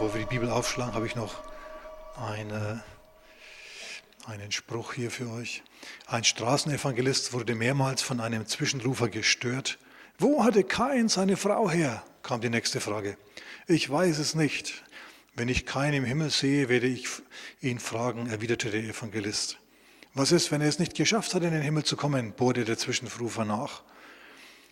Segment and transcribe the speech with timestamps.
[0.00, 1.34] bevor wir die Bibel aufschlagen, habe ich noch
[2.16, 2.82] eine,
[4.24, 5.62] einen Spruch hier für euch.
[6.06, 9.78] Ein Straßenevangelist wurde mehrmals von einem Zwischenrufer gestört.
[10.18, 12.02] Wo hatte Kain seine Frau her?
[12.22, 13.18] kam die nächste Frage.
[13.66, 14.84] Ich weiß es nicht.
[15.34, 17.06] Wenn ich Kain im Himmel sehe, werde ich
[17.60, 19.58] ihn fragen, erwiderte der Evangelist.
[20.14, 22.32] Was ist, wenn er es nicht geschafft hat, in den Himmel zu kommen?
[22.32, 23.82] bohrte der Zwischenrufer nach.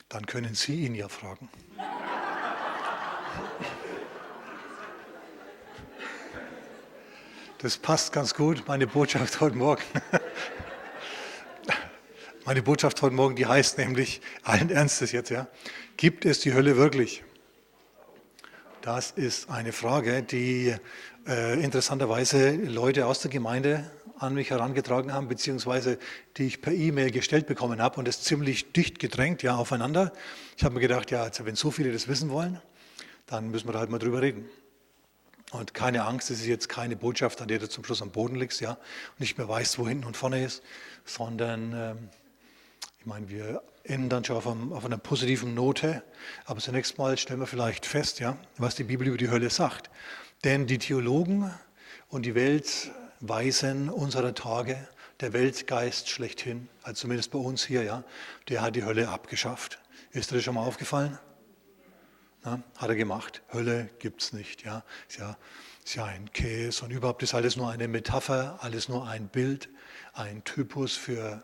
[0.09, 1.51] Dann können Sie ihn ja fragen.
[7.60, 9.82] Das passt ganz gut, meine Botschaft heute Morgen.
[12.44, 15.48] Meine Botschaft heute Morgen, die heißt nämlich, allen Ernstes jetzt, ja,
[15.96, 17.24] gibt es die Hölle wirklich?
[18.80, 20.72] Das ist eine Frage, die
[21.26, 25.98] äh, interessanterweise Leute aus der Gemeinde an mich herangetragen haben, beziehungsweise
[26.36, 30.12] die ich per E-Mail gestellt bekommen habe und es ziemlich dicht gedrängt, ja, aufeinander.
[30.56, 32.62] Ich habe mir gedacht, ja, also wenn so viele das wissen wollen,
[33.26, 34.48] dann müssen wir da halt mal drüber reden.
[35.51, 38.37] Und keine Angst, es ist jetzt keine Botschaft, an der du zum Schluss am Boden
[38.37, 40.63] liegst, ja, und nicht mehr weißt, wo hinten und vorne ist,
[41.07, 42.09] sondern ähm,
[43.01, 46.02] ich meine, wir enden dann schon auf, einem, auf, einer positiven Note,
[46.45, 49.88] aber zunächst mal stellen wir vielleicht fest, ja, was die Bibel über die Hölle sagt.
[50.45, 51.51] Denn die Theologen
[52.09, 54.77] und die Weltweisen unserer Tage,
[55.21, 58.05] der Weltgeist schlechthin, also zumindest bei uns hier, ja,
[58.49, 59.79] der hat die Hölle abgeschafft.
[60.10, 61.18] Ist dir das schon mal aufgefallen?
[62.49, 63.43] Ja, hat er gemacht.
[63.52, 64.65] Hölle gibt es nicht.
[64.65, 64.82] Ja.
[65.06, 65.37] Ist, ja,
[65.84, 69.69] ist ja ein Käse und überhaupt ist alles nur eine Metapher, alles nur ein Bild,
[70.15, 71.43] ein Typus für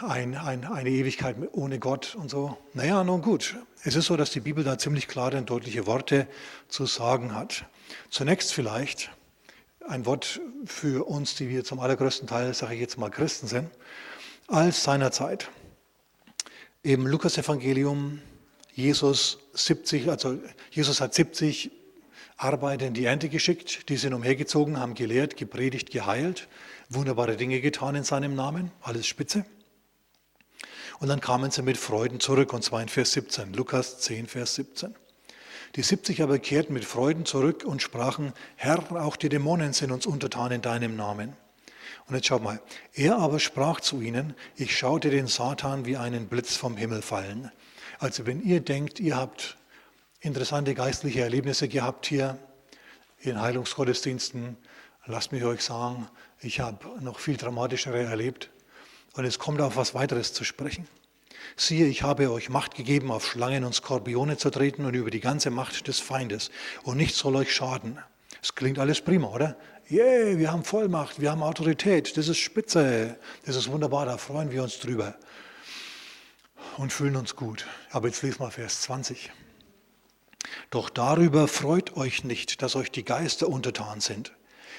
[0.00, 2.56] ein, ein, eine Ewigkeit ohne Gott und so.
[2.72, 3.56] Naja, nun gut.
[3.84, 6.26] Es ist so, dass die Bibel da ziemlich klare und deutliche Worte
[6.68, 7.66] zu sagen hat.
[8.08, 9.10] Zunächst vielleicht
[9.86, 13.70] ein Wort für uns, die wir zum allergrößten Teil, sage ich jetzt mal, Christen sind,
[14.46, 15.50] als seinerzeit.
[16.82, 18.22] Im Lukas-Evangelium
[18.76, 20.38] Jesus 70, also
[20.70, 21.70] Jesus hat 70
[22.36, 26.46] Arbeiter in die Ernte geschickt, die sind umhergezogen, haben gelehrt, gepredigt, geheilt,
[26.90, 29.46] wunderbare Dinge getan in seinem Namen, alles spitze.
[30.98, 34.56] Und dann kamen sie mit Freuden zurück, und zwar in Vers 17, Lukas 10, Vers
[34.56, 34.94] 17.
[35.76, 40.04] Die 70 aber kehrten mit Freuden zurück und sprachen, Herr, auch die Dämonen sind uns
[40.04, 41.32] untertan in deinem Namen.
[42.08, 42.60] Und jetzt schaut mal,
[42.92, 47.50] er aber sprach zu ihnen, ich schaute den Satan wie einen Blitz vom Himmel fallen.
[47.98, 49.56] Also wenn ihr denkt, ihr habt
[50.20, 52.38] interessante geistliche Erlebnisse gehabt hier
[53.20, 54.56] in Heilungsgottesdiensten,
[55.06, 56.08] lasst mich euch sagen,
[56.40, 58.50] ich habe noch viel dramatischere erlebt.
[59.14, 60.86] Und es kommt auf was weiteres zu sprechen.
[61.56, 65.20] Siehe, ich habe euch Macht gegeben, auf Schlangen und Skorpione zu treten und über die
[65.20, 66.50] ganze Macht des Feindes.
[66.82, 67.98] Und nichts soll euch schaden.
[68.42, 69.56] Es klingt alles prima, oder?
[69.90, 74.50] Yeah, wir haben Vollmacht, wir haben Autorität, das ist spitze, das ist wunderbar, da freuen
[74.50, 75.16] wir uns drüber
[76.78, 77.66] und fühlen uns gut.
[77.90, 79.30] Aber jetzt lesen wir Vers 20.
[80.70, 84.32] Doch darüber freut euch nicht, dass euch die Geister untertan sind.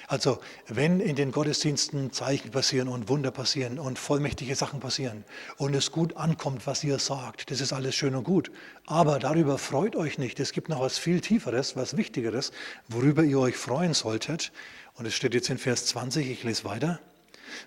[0.09, 5.25] Also wenn in den Gottesdiensten Zeichen passieren und Wunder passieren und vollmächtige Sachen passieren
[5.57, 8.49] und es gut ankommt, was ihr sagt, das ist alles schön und gut.
[8.85, 10.39] Aber darüber freut euch nicht.
[10.39, 12.53] Es gibt noch was viel Tieferes, was Wichtigeres,
[12.87, 14.53] worüber ihr euch freuen solltet.
[14.93, 17.01] Und es steht jetzt in Vers 20, ich lese weiter.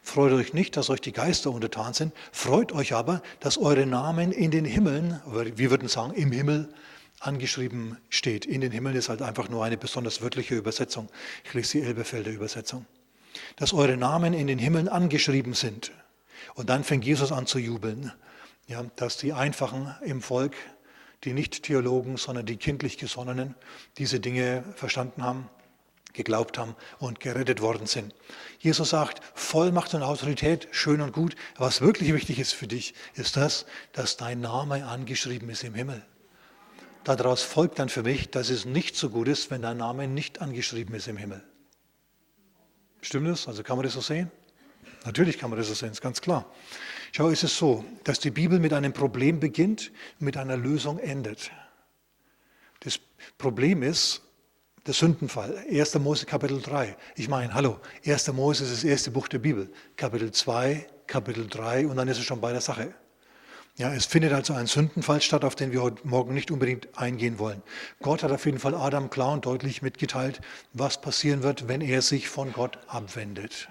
[0.03, 4.33] Freut euch nicht, dass euch die Geister untertan sind, freut euch aber, dass eure Namen
[4.33, 6.73] in den Himmeln, wir würden sagen im Himmel,
[7.21, 8.47] angeschrieben steht.
[8.47, 11.09] In den Himmeln ist halt einfach nur eine besonders wörtliche Übersetzung.
[11.45, 12.87] Ich lese die Elbefelder Übersetzung.
[13.57, 15.93] Dass eure Namen in den Himmeln angeschrieben sind.
[16.55, 18.13] Und dann fängt Jesus an zu jubeln,
[18.67, 20.55] ja, dass die Einfachen im Volk,
[21.25, 23.55] die nicht Theologen, sondern die kindlich Gesonnenen,
[23.99, 25.51] diese Dinge verstanden haben
[26.13, 28.15] geglaubt haben und gerettet worden sind.
[28.59, 31.37] Jesus sagt, Vollmacht und Autorität, schön und gut.
[31.57, 36.03] Was wirklich wichtig ist für dich, ist das, dass dein Name angeschrieben ist im Himmel.
[37.05, 40.41] Daraus folgt dann für mich, dass es nicht so gut ist, wenn dein Name nicht
[40.41, 41.43] angeschrieben ist im Himmel.
[43.01, 43.49] Stimmt das?
[43.49, 44.31] Also kann man das so sehen?
[45.05, 46.45] Natürlich kann man das so sehen, ist ganz klar.
[47.13, 51.51] Schau, ist es so, dass die Bibel mit einem Problem beginnt, mit einer Lösung endet.
[52.81, 53.01] Das
[53.39, 54.23] Problem ist,
[54.87, 55.99] der Sündenfall, 1.
[55.99, 56.97] Mose Kapitel 3.
[57.17, 58.33] Ich meine, hallo, 1.
[58.33, 59.71] Mose ist das erste Buch der Bibel.
[59.97, 62.95] Kapitel 2, Kapitel 3 und dann ist es schon bei der Sache.
[63.77, 67.39] Ja, es findet also ein Sündenfall statt, auf den wir heute Morgen nicht unbedingt eingehen
[67.39, 67.63] wollen.
[68.03, 70.41] Gott hat auf jeden Fall Adam klar und deutlich mitgeteilt,
[70.73, 73.69] was passieren wird, wenn er sich von Gott abwendet.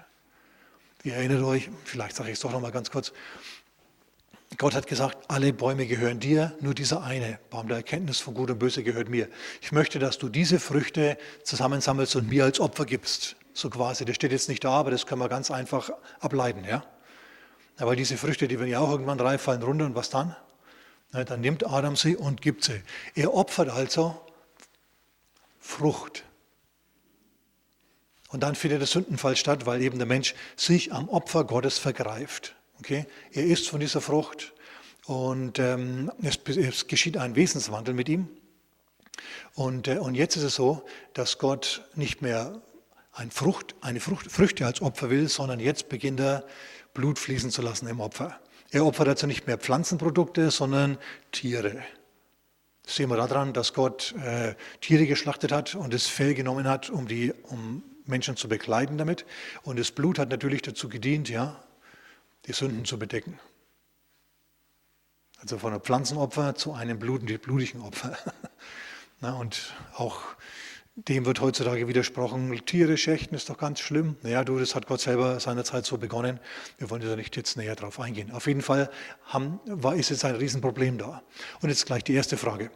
[1.02, 3.12] Ihr erinnert euch, vielleicht sage ich es doch noch mal ganz kurz,
[4.56, 8.50] Gott hat gesagt, alle Bäume gehören dir, nur dieser eine Baum der Erkenntnis von Gut
[8.50, 9.28] und Böse gehört mir.
[9.62, 13.36] Ich möchte, dass du diese Früchte zusammensammelst und mir als Opfer gibst.
[13.54, 16.64] So quasi, das steht jetzt nicht da, aber das können wir ganz einfach ableiten.
[16.64, 16.84] Ja?
[17.78, 20.36] Aber diese Früchte, die werden ja auch irgendwann reif, fallen runter und was dann?
[21.12, 22.82] Na, dann nimmt Adam sie und gibt sie.
[23.14, 24.20] Er opfert also
[25.58, 26.24] Frucht
[28.30, 32.54] Und dann findet der Sündenfall statt, weil eben der Mensch sich am Opfer Gottes vergreift.
[32.80, 33.06] Okay?
[33.32, 34.52] Er isst von dieser Frucht
[35.06, 38.28] und ähm, es, es, geschieht ein Wesenswandel mit ihm.
[39.54, 40.84] Und, äh, und jetzt ist es so,
[41.14, 42.60] dass Gott nicht mehr
[43.12, 46.44] ein Frucht, eine Frucht, Früchte als Opfer will, sondern jetzt beginnt er
[46.94, 48.40] Blut fließen zu lassen im Opfer.
[48.70, 50.96] Er opfert also nicht mehr Pflanzenprodukte, sondern
[51.32, 51.82] Tiere.
[52.84, 56.88] Das sehen wir daran, dass Gott äh, Tiere geschlachtet hat und das Fell genommen hat,
[56.88, 59.26] um, die, um Menschen zu bekleiden damit.
[59.62, 61.62] Und das Blut hat natürlich dazu gedient, ja,
[62.50, 63.38] die Sünden zu bedecken.
[65.38, 68.18] Also von einem Pflanzenopfer zu einem blutigen Opfer.
[69.20, 70.20] Und auch
[70.96, 74.16] dem wird heutzutage widersprochen, Tiere schächten ist doch ganz schlimm.
[74.22, 76.40] Naja, du, das hat Gott selber seinerzeit so begonnen.
[76.78, 78.32] Wir wollen da nicht jetzt näher drauf eingehen.
[78.32, 78.90] Auf jeden Fall
[79.26, 81.22] haben, war, ist jetzt ein Riesenproblem da.
[81.62, 82.70] Und jetzt gleich die erste Frage.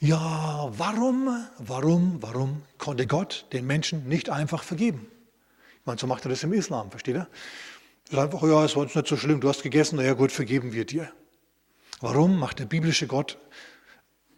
[0.00, 5.06] Ja, warum, warum, warum konnte Gott den Menschen nicht einfach vergeben?
[5.80, 7.28] Ich meine, so macht er das im Islam, versteht ihr?
[8.10, 10.72] Ist einfach, ja, es war uns nicht so schlimm, du hast gegessen, naja gut, vergeben
[10.72, 11.12] wir dir.
[12.00, 13.36] Warum macht der biblische Gott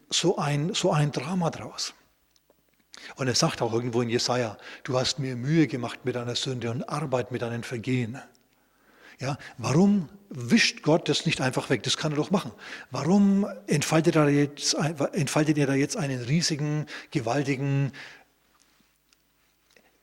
[0.09, 1.95] so ein, so ein Drama draus?
[3.15, 6.71] Und er sagt auch irgendwo in Jesaja: Du hast mir Mühe gemacht mit deiner Sünde
[6.71, 8.21] und Arbeit mit deinen Vergehen.
[9.21, 11.83] Ja, warum wischt Gott das nicht einfach weg?
[11.83, 12.53] Das kann er doch machen.
[12.91, 17.93] Warum entfaltet er, jetzt, entfaltet er da jetzt einen riesigen, gewaltigen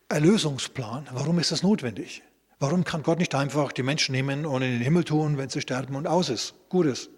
[0.08, 1.08] Erlösungsplan?
[1.12, 2.22] Warum ist das notwendig?
[2.60, 5.60] Warum kann Gott nicht einfach die Menschen nehmen und in den Himmel tun, wenn sie
[5.60, 6.54] sterben und aus ist?
[6.68, 7.08] Gut ist.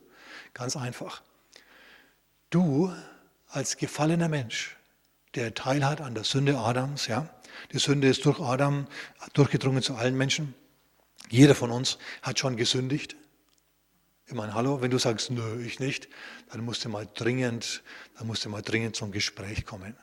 [0.53, 1.23] Ganz einfach.
[2.51, 2.93] Du
[3.49, 4.77] als gefallener Mensch
[5.35, 7.07] der teilhat an der Sünde Adams.
[7.07, 7.29] Ja?
[7.73, 8.87] Die Sünde ist durch Adam
[9.33, 10.55] durchgedrungen zu allen Menschen.
[11.29, 13.17] Jeder von uns hat schon gesündigt.
[14.27, 16.09] Ich meine, hallo, wenn du sagst, nö, ich nicht,
[16.51, 17.83] dann musst du mal dringend,
[18.17, 19.97] dann musst du mal dringend zum Gespräch kommen.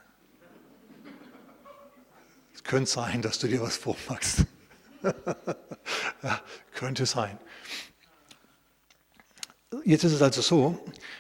[2.54, 4.46] Es könnte sein, dass du dir was vormachst.
[6.74, 7.38] könnte sein.
[9.84, 10.80] Jetzt ist es also so,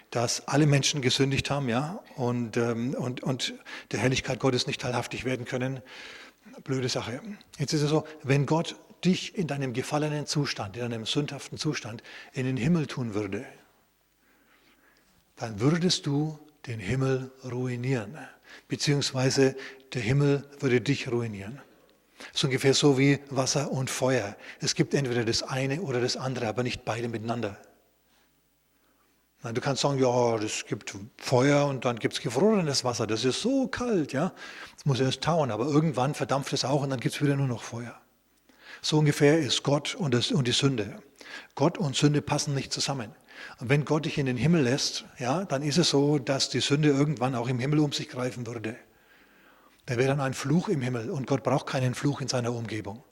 [0.09, 3.53] dass alle Menschen gesündigt haben, ja, und, ähm, und, und
[3.91, 5.81] der Herrlichkeit Gottes nicht teilhaftig werden können.
[6.63, 7.21] Blöde Sache.
[7.57, 12.03] Jetzt ist es so, wenn Gott dich in deinem gefallenen Zustand, in deinem sündhaften Zustand
[12.33, 13.45] in den Himmel tun würde,
[15.35, 18.18] dann würdest du den Himmel ruinieren,
[18.68, 19.56] beziehungsweise
[19.94, 21.62] der Himmel würde dich ruinieren.
[22.18, 24.36] Das ist ungefähr so wie Wasser und Feuer.
[24.60, 27.58] Es gibt entweder das eine oder das andere, aber nicht beide miteinander.
[29.44, 33.06] Du kannst sagen, ja, es gibt Feuer und dann gibt es gefrorenes Wasser.
[33.06, 34.34] Das ist so kalt, ja.
[34.75, 37.48] Das muss erst tauen, aber irgendwann verdampft es auch und dann gibt es wieder nur
[37.48, 37.96] noch Feuer.
[38.81, 41.02] So ungefähr ist Gott und, das, und die Sünde.
[41.56, 43.12] Gott und Sünde passen nicht zusammen.
[43.60, 46.60] Und wenn Gott dich in den Himmel lässt, ja, dann ist es so, dass die
[46.60, 48.75] Sünde irgendwann auch im Himmel um sich greifen würde.
[49.88, 53.04] Da wäre dann ein Fluch im Himmel und Gott braucht keinen Fluch in seiner Umgebung.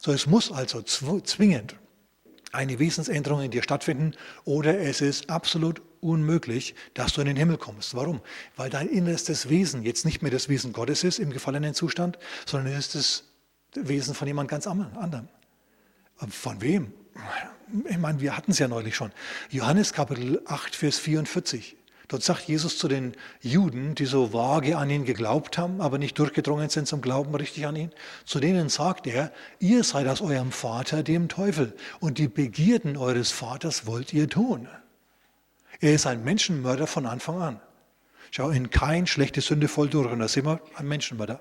[0.00, 1.76] So, es muss also zwingend
[2.52, 4.14] eine Wesensänderung in dir stattfinden
[4.44, 7.94] oder es ist absolut unmöglich, dass du in den Himmel kommst.
[7.94, 8.20] Warum?
[8.56, 12.72] Weil dein innerstes Wesen jetzt nicht mehr das Wesen Gottes ist im gefallenen Zustand, sondern
[12.72, 13.24] es ist
[13.74, 15.28] das Wesen von jemand ganz anderem.
[16.28, 16.92] Von wem?
[17.88, 19.12] Ich meine, wir hatten es ja neulich schon.
[19.50, 21.76] Johannes Kapitel 8, Vers 44.
[22.08, 26.16] Dort sagt Jesus zu den Juden, die so vage an ihn geglaubt haben, aber nicht
[26.18, 27.90] durchgedrungen sind zum Glauben richtig an ihn,
[28.24, 33.32] zu denen sagt er, ihr seid aus eurem Vater, dem Teufel, und die Begierden eures
[33.32, 34.68] Vaters wollt ihr tun.
[35.80, 37.60] Er ist ein Menschenmörder von Anfang an.
[38.30, 41.40] Schau, in kein schlechte Sünde voll durch, und da sind wir ein Menschenmörder.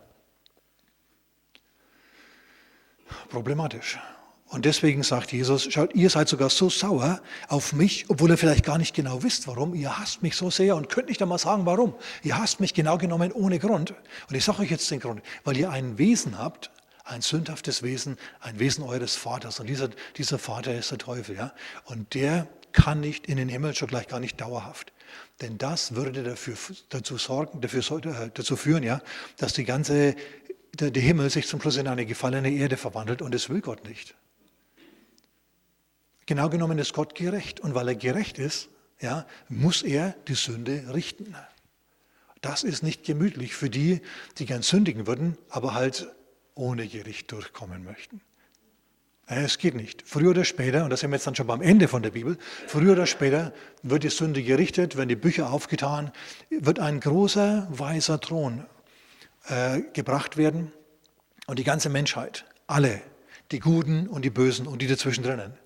[3.29, 3.99] Problematisch.
[4.47, 8.63] Und deswegen sagt Jesus, schaut, ihr seid sogar so sauer auf mich, obwohl ihr vielleicht
[8.63, 9.73] gar nicht genau wisst, warum.
[9.73, 11.95] Ihr hasst mich so sehr und könnt nicht einmal sagen, warum.
[12.21, 13.95] Ihr hasst mich genau genommen ohne Grund.
[14.29, 16.71] Und ich sage euch jetzt den Grund, weil ihr ein Wesen habt,
[17.05, 19.59] ein sündhaftes Wesen, ein Wesen eures Vaters.
[19.59, 21.35] Und dieser, dieser Vater ist der Teufel.
[21.35, 21.53] Ja?
[21.85, 24.93] Und der kann nicht in den Himmel, schon gleich gar nicht dauerhaft.
[25.41, 26.55] Denn das würde dafür,
[26.89, 29.01] dazu, sorgen, dafür, äh, dazu führen, ja,
[29.37, 30.15] dass die ganze,
[30.73, 33.87] der, der Himmel sich zum Schluss in eine gefallene Erde verwandelt und das will Gott
[33.87, 34.15] nicht.
[36.25, 37.59] Genau genommen ist Gott gerecht.
[37.59, 41.35] Und weil er gerecht ist, ja, muss er die Sünde richten.
[42.41, 44.01] Das ist nicht gemütlich für die,
[44.37, 46.07] die gern sündigen würden, aber halt
[46.53, 48.21] ohne Gericht durchkommen möchten.
[49.27, 50.03] Es geht nicht.
[50.05, 52.37] Früher oder später, und da sind wir jetzt dann schon beim Ende von der Bibel,
[52.67, 56.11] früher oder später wird die Sünde gerichtet, werden die Bücher aufgetan,
[56.51, 58.65] wird ein großer weißer Thron
[59.47, 60.71] äh, gebracht werden
[61.47, 63.01] und die ganze Menschheit, alle,
[63.51, 65.57] die Guten und die Bösen und die dazwischen drinnen,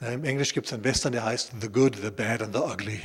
[0.00, 3.00] im Englisch gibt es einen Western, der heißt The Good, The Bad and The Ugly.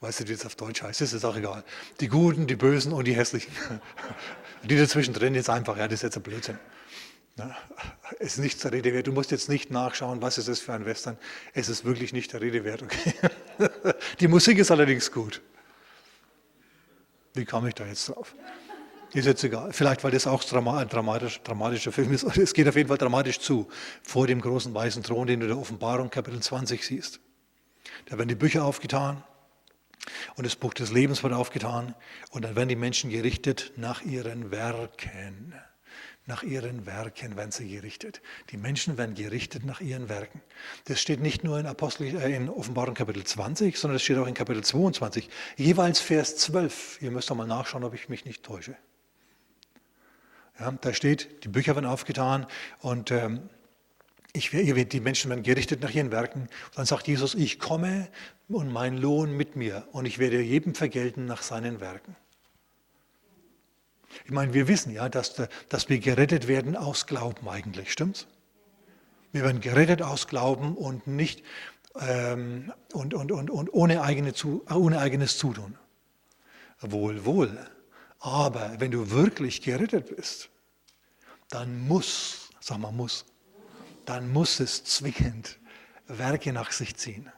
[0.00, 1.00] Weißt du, wie es auf Deutsch heißt?
[1.00, 1.64] Das ist auch egal.
[2.00, 3.52] Die Guten, die Bösen und die Hässlichen.
[4.62, 6.58] Die dazwischen drin jetzt einfach, ja, das ist jetzt ein Blödsinn.
[8.18, 9.06] Es ist nicht der Rede wert.
[9.06, 11.18] Du musst jetzt nicht nachschauen, was ist das für ein Western.
[11.52, 12.82] Es ist wirklich nicht der Rede wert.
[12.82, 13.14] Okay?
[14.20, 15.42] Die Musik ist allerdings gut.
[17.34, 18.34] Wie kam ich da jetzt drauf?
[19.12, 19.72] Ist jetzt egal.
[19.72, 22.24] Vielleicht, weil das auch ein dramatisch, dramatischer Film ist.
[22.36, 23.68] Es geht auf jeden Fall dramatisch zu.
[24.02, 27.20] Vor dem großen weißen Thron, den du in der Offenbarung Kapitel 20 siehst.
[28.06, 29.22] Da werden die Bücher aufgetan
[30.36, 31.94] und das Buch des Lebens wird aufgetan.
[32.30, 35.54] Und dann werden die Menschen gerichtet nach ihren Werken.
[36.28, 38.20] Nach ihren Werken werden sie gerichtet.
[38.50, 40.42] Die Menschen werden gerichtet nach ihren Werken.
[40.86, 44.26] Das steht nicht nur in, Apostel, äh, in Offenbarung Kapitel 20, sondern es steht auch
[44.26, 45.30] in Kapitel 22.
[45.56, 46.98] Jeweils Vers 12.
[47.00, 48.76] Ihr müsst doch mal nachschauen, ob ich mich nicht täusche.
[50.58, 52.46] Ja, da steht, die Bücher werden aufgetan
[52.80, 53.50] und ähm,
[54.32, 56.42] ich, die Menschen werden gerichtet nach ihren Werken.
[56.42, 58.08] Und dann sagt Jesus, ich komme
[58.48, 62.16] und mein Lohn mit mir und ich werde jedem vergelten nach seinen Werken.
[64.24, 65.34] Ich meine, wir wissen ja, dass,
[65.68, 68.26] dass wir gerettet werden aus Glauben eigentlich, stimmt's?
[69.32, 71.42] Wir werden gerettet aus Glauben und nicht
[72.00, 74.32] ähm, und, und, und, und ohne, eigene,
[74.70, 75.76] ohne eigenes Zutun.
[76.80, 77.58] Wohl, wohl.
[78.26, 80.48] Aber wenn du wirklich gerettet bist,
[81.48, 83.24] dann muss, sag mal muss,
[84.04, 85.60] dann muss es zwingend
[86.08, 87.30] Werke nach sich ziehen.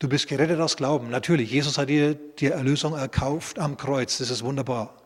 [0.00, 1.10] Du bist gerettet aus Glauben.
[1.10, 4.18] Natürlich, Jesus hat dir die Erlösung erkauft am Kreuz.
[4.18, 5.00] Das ist wunderbar.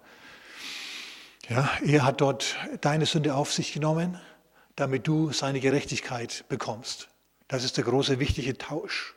[1.50, 4.18] Ja, er hat dort deine Sünde auf sich genommen,
[4.74, 7.10] damit du seine Gerechtigkeit bekommst.
[7.46, 9.14] Das ist der große, wichtige Tausch.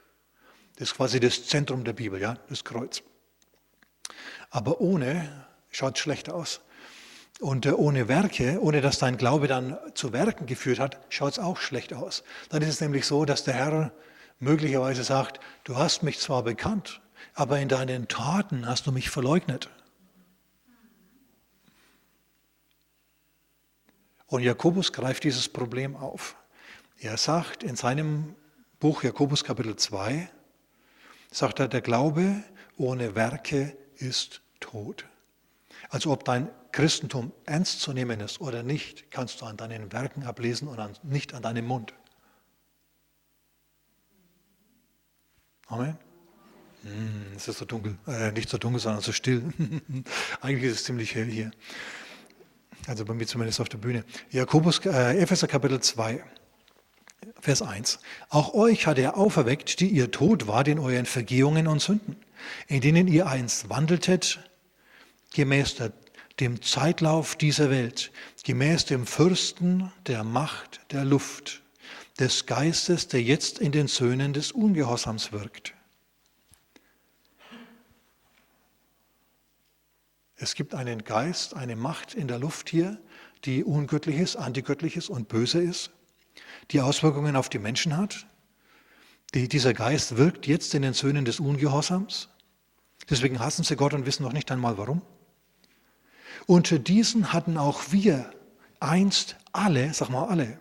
[0.75, 3.03] Das ist quasi das Zentrum der Bibel, ja, das Kreuz.
[4.49, 5.44] Aber ohne
[5.75, 6.61] schaut schlecht aus.
[7.41, 11.39] Und äh, ohne Werke, ohne dass dein Glaube dann zu Werken geführt hat, schaut es
[11.39, 12.23] auch schlecht aus.
[12.49, 13.91] Dann ist es nämlich so, dass der Herr
[14.39, 17.01] möglicherweise sagt, du hast mich zwar bekannt,
[17.33, 19.69] aber in deinen Taten hast du mich verleugnet.
[24.27, 26.35] Und Jakobus greift dieses Problem auf.
[26.99, 28.35] Er sagt in seinem
[28.79, 30.29] Buch Jakobus Kapitel 2,
[31.31, 32.43] sagt er, der Glaube
[32.77, 35.05] ohne Werke ist tot.
[35.89, 40.23] Also ob dein Christentum ernst zu nehmen ist oder nicht, kannst du an deinen Werken
[40.23, 41.93] ablesen und an, nicht an deinem Mund.
[45.67, 45.97] Amen.
[46.83, 49.43] Hm, es ist so dunkel, äh, nicht so dunkel, sondern so still.
[50.41, 51.51] Eigentlich ist es ziemlich hell hier.
[52.87, 54.03] Also bei mir zumindest auf der Bühne.
[54.29, 56.23] Jakobus, äh, Epheser Kapitel 2,
[57.39, 57.99] Vers 1.
[58.29, 62.17] Auch euch hat er auferweckt, die ihr tot wart in euren Vergehungen und Sünden,
[62.67, 64.39] in denen ihr einst wandeltet,
[65.33, 65.93] gemäß der,
[66.39, 68.11] dem Zeitlauf dieser Welt,
[68.43, 71.63] gemäß dem Fürsten der Macht der Luft,
[72.19, 75.73] des Geistes, der jetzt in den Söhnen des Ungehorsams wirkt.
[80.37, 83.01] Es gibt einen Geist, eine Macht in der Luft hier,
[83.45, 85.91] die ungöttlich ist, antigöttlich ist und böse ist,
[86.71, 88.27] die Auswirkungen auf die Menschen hat.
[89.33, 92.29] Die, dieser Geist wirkt jetzt in den Söhnen des Ungehorsams.
[93.09, 95.01] Deswegen hassen sie Gott und wissen noch nicht einmal warum.
[96.47, 98.29] Unter diesen hatten auch wir
[98.79, 100.59] einst alle, sag mal alle,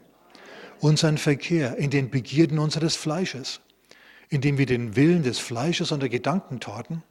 [0.81, 3.61] unseren Verkehr in den Begierden unseres Fleisches,
[4.29, 7.03] indem wir den Willen des Fleisches und der Gedanken taten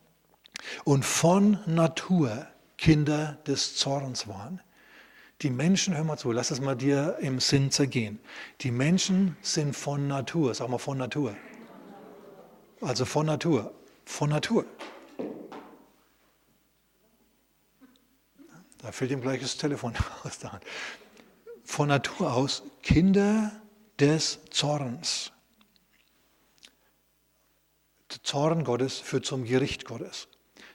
[0.83, 4.61] und von Natur Kinder des Zorns waren.
[5.41, 8.19] Die Menschen, hör mal zu, lass es mal dir im Sinn zergehen.
[8.61, 11.35] Die Menschen sind von Natur, sag mal von Natur.
[12.81, 13.73] Also von Natur,
[14.05, 14.65] von Natur.
[18.83, 20.63] Da fällt ihm gleich das Telefon aus der Hand.
[21.63, 23.51] Von Natur aus Kinder
[23.97, 25.31] des Zorns.
[28.11, 30.27] Der Zorn Gottes führt zum Gericht Gottes.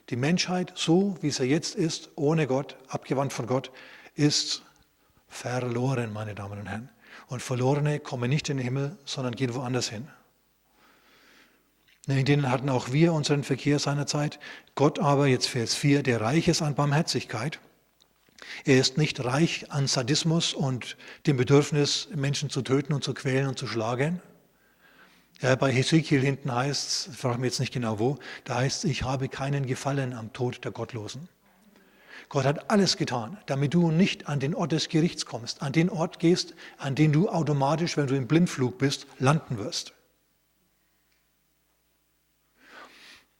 [0.09, 3.71] Die Menschheit, so wie sie jetzt ist, ohne Gott, abgewandt von Gott,
[4.15, 4.63] ist
[5.29, 6.89] verloren, meine Damen und Herren.
[7.27, 10.09] Und Verlorene kommen nicht in den Himmel, sondern gehen woanders hin.
[12.07, 14.41] In denen hatten auch wir unseren Verkehr seinerzeit.
[14.75, 17.61] Gott aber, jetzt Vers 4, der reich ist an Barmherzigkeit.
[18.65, 23.49] Er ist nicht reich an Sadismus und dem Bedürfnis, Menschen zu töten und zu quälen
[23.49, 24.21] und zu schlagen,
[25.41, 28.91] ja, bei Hesekiel hinten heißt es, frage mich jetzt nicht genau wo, da heißt es,
[28.91, 31.29] ich habe keinen Gefallen am Tod der Gottlosen.
[32.29, 35.91] Gott hat alles getan, damit du nicht an den Ort des Gerichts kommst, an den
[35.91, 39.95] Ort gehst, an den du automatisch, wenn du im Blindflug bist, landen wirst.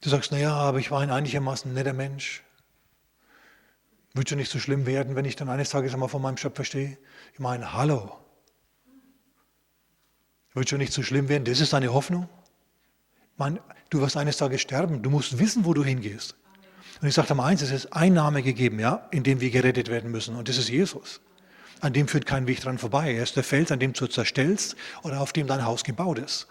[0.01, 2.45] Du sagst, naja, aber ich war ein einigermaßen netter Mensch.
[4.15, 6.65] Wird schon nicht so schlimm werden, wenn ich dann eines Tages einmal von meinem Schöpfer
[6.65, 6.99] stehe?
[7.35, 8.19] Ich meine, hallo,
[10.55, 11.45] wird schon nicht so schlimm werden.
[11.45, 12.29] Das ist deine Hoffnung?
[13.37, 13.61] Man,
[13.91, 15.03] du wirst eines Tages sterben.
[15.03, 16.35] Du musst wissen, wo du hingehst.
[17.01, 19.89] Und ich sage mal eins, es ist ein Name gegeben, ja, in dem wir gerettet
[19.89, 20.35] werden müssen.
[20.35, 21.21] Und das ist Jesus.
[21.81, 23.15] An dem führt kein Weg dran vorbei.
[23.15, 24.75] Er ist der Fels, an dem du zerstellst
[25.05, 26.49] oder auf dem dein Haus gebaut ist.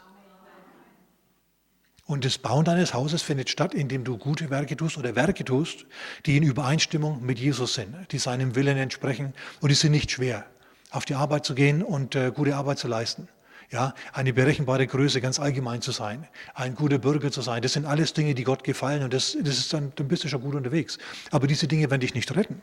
[2.08, 5.86] Und das Bauen deines Hauses findet statt, indem du gute Werke tust oder Werke tust,
[6.26, 9.34] die in Übereinstimmung mit Jesus sind, die seinem Willen entsprechen.
[9.60, 10.46] Und die sind nicht schwer,
[10.90, 13.28] auf die Arbeit zu gehen und äh, gute Arbeit zu leisten.
[13.70, 17.86] Ja, eine berechenbare Größe ganz allgemein zu sein, ein guter Bürger zu sein, das sind
[17.86, 20.56] alles Dinge, die Gott gefallen und das, das ist dann, dann bist du schon gut
[20.56, 20.98] unterwegs.
[21.32, 22.62] Aber diese Dinge werden dich nicht retten.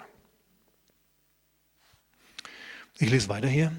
[2.97, 3.71] Ich lese weiter hier.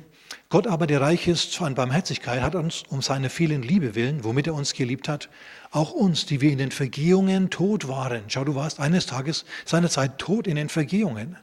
[0.55, 4.47] Gott aber, der reich ist an Barmherzigkeit, hat uns um seine vielen Liebe willen, womit
[4.47, 5.27] er uns geliebt hat,
[5.69, 8.24] auch uns, die wir in den Vergehungen tot waren.
[8.29, 11.35] Schau, du warst eines Tages seiner Zeit tot in den Vergehungen.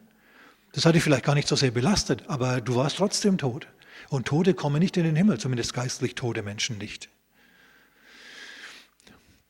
[0.73, 3.66] Das hat dich vielleicht gar nicht so sehr belastet, aber du warst trotzdem tot.
[4.09, 7.11] Und Tote kommen nicht in den Himmel, zumindest geistlich tote Menschen nicht.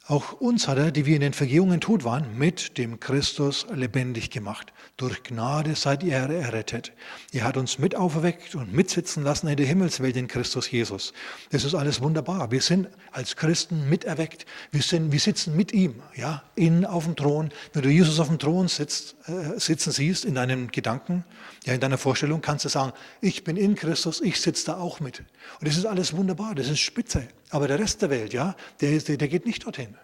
[0.09, 4.31] Auch uns hat er, die wir in den Vergehungen tot waren, mit dem Christus lebendig
[4.31, 4.73] gemacht.
[4.97, 6.93] Durch Gnade seid ihr errettet.
[7.33, 11.13] Er hat uns mit auferweckt und mitsitzen lassen in der Himmelswelt in Christus Jesus.
[11.51, 12.51] Das ist alles wunderbar.
[12.51, 14.45] Wir sind als Christen miterweckt.
[14.73, 17.51] Wir, sind, wir sitzen mit ihm, ja, in, auf dem Thron.
[17.73, 21.25] Wenn du Jesus auf dem Thron sitzt, äh, sitzen siehst, in deinen Gedanken,
[21.65, 24.99] ja, in deiner Vorstellung, kannst du sagen, ich bin in Christus, ich sitze da auch
[24.99, 25.23] mit.
[25.61, 27.29] Und das ist alles wunderbar, das ist spitze.
[27.51, 29.97] Aber der Rest der Welt, ja, der, ist, der geht nicht dorthin.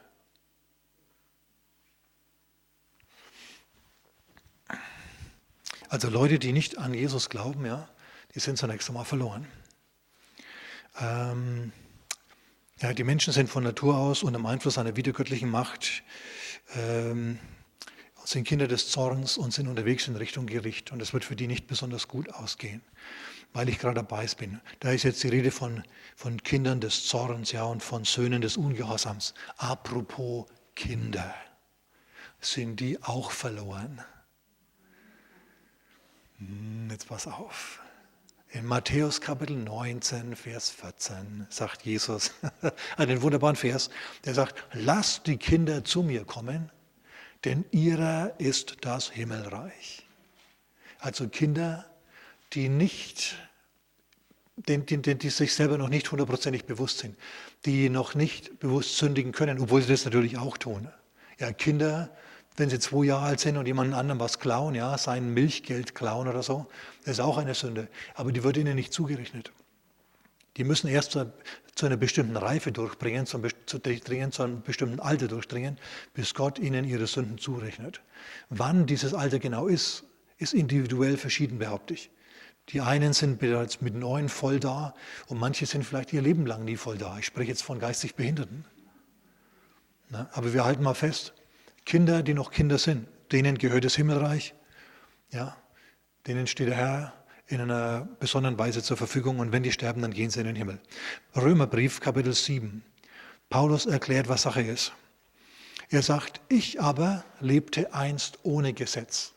[5.89, 7.89] Also Leute, die nicht an Jesus glauben, ja,
[8.35, 9.47] die sind zunächst einmal verloren.
[11.01, 11.73] Ähm,
[12.81, 16.03] ja, die Menschen sind von Natur aus unter dem Einfluss einer wiedergöttlichen Macht,
[16.77, 17.39] ähm,
[18.25, 20.93] sind Kinder des Zorns und sind unterwegs in Richtung Gericht.
[20.93, 22.83] Und es wird für die nicht besonders gut ausgehen,
[23.53, 24.61] weil ich gerade dabei bin.
[24.81, 25.83] Da ist jetzt die Rede von,
[26.17, 29.35] von Kindern des Zorns ja, und von Söhnen des Ungehorsams.
[29.57, 31.35] Apropos Kinder,
[32.41, 34.01] sind die auch verloren?
[36.39, 37.81] Hm, jetzt pass auf.
[38.51, 42.33] In Matthäus Kapitel 19, Vers 14 sagt Jesus
[42.97, 43.91] einen wunderbaren Vers,
[44.25, 46.71] der sagt, lasst die Kinder zu mir kommen,
[47.45, 50.07] denn ihrer ist das Himmelreich.
[50.99, 51.85] Also Kinder,
[52.53, 53.37] die nicht,
[54.57, 57.17] die, die, die sich selber noch nicht hundertprozentig bewusst sind,
[57.65, 60.89] die noch nicht bewusst sündigen können, obwohl sie das natürlich auch tun.
[61.39, 62.11] Ja, Kinder,
[62.57, 66.27] wenn sie zwei Jahre alt sind und jemand anderem was klauen, ja, sein Milchgeld klauen
[66.27, 66.67] oder so,
[67.05, 67.89] das ist auch eine Sünde.
[68.15, 69.53] Aber die wird ihnen nicht zugerechnet.
[70.57, 71.33] Die müssen erst zu,
[71.77, 75.79] zu einer bestimmten Reife durchbringen, zum, zu, dringen, zu einem bestimmten Alter durchdringen,
[76.15, 78.01] bis Gott ihnen ihre Sünden zurechnet.
[78.49, 80.03] Wann dieses Alter genau ist,
[80.39, 82.11] ist individuell verschieden, behaupte ich.
[82.71, 84.95] Die einen sind bereits mit neun voll da
[85.27, 87.19] und manche sind vielleicht ihr Leben lang nie voll da.
[87.19, 88.65] Ich spreche jetzt von geistig Behinderten.
[90.11, 91.35] Na, aber wir halten mal fest,
[91.85, 94.55] Kinder, die noch Kinder sind, denen gehört das Himmelreich.
[95.31, 95.57] Ja,
[96.27, 97.13] denen steht der Herr
[97.47, 100.57] in einer besonderen Weise zur Verfügung und wenn die sterben, dann gehen sie in den
[100.57, 100.81] Himmel.
[101.35, 102.85] Römerbrief, Kapitel 7.
[103.49, 104.93] Paulus erklärt, was Sache ist.
[105.89, 109.33] Er sagt, ich aber lebte einst ohne Gesetz.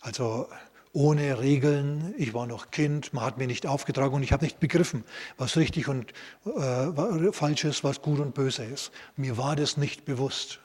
[0.00, 0.48] Also
[0.92, 4.60] ohne Regeln, ich war noch Kind, man hat mir nicht aufgetragen und ich habe nicht
[4.60, 5.04] begriffen,
[5.38, 6.12] was richtig und
[6.44, 8.92] äh, falsch ist, was gut und böse ist.
[9.16, 10.60] Mir war das nicht bewusst.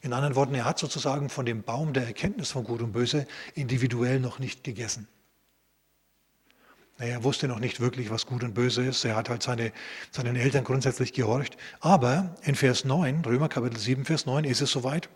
[0.00, 3.26] In anderen Worten, er hat sozusagen von dem Baum der Erkenntnis von Gut und Böse
[3.54, 5.08] individuell noch nicht gegessen.
[6.98, 9.04] Er wusste noch nicht wirklich, was gut und böse ist.
[9.04, 9.72] Er hat halt seine,
[10.10, 11.56] seinen Eltern grundsätzlich gehorcht.
[11.78, 15.08] Aber in Vers 9, Römer Kapitel 7, Vers 9 ist es soweit.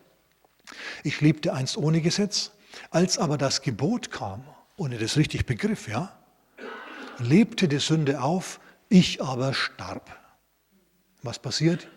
[1.03, 2.53] Ich lebte einst ohne Gesetz,
[2.93, 4.45] als aber das Gebot kam
[4.77, 6.13] er das richtig begriff, ja,
[7.19, 10.11] lebte die Sünde auf, ich aber starb.
[11.23, 11.89] Was passiert?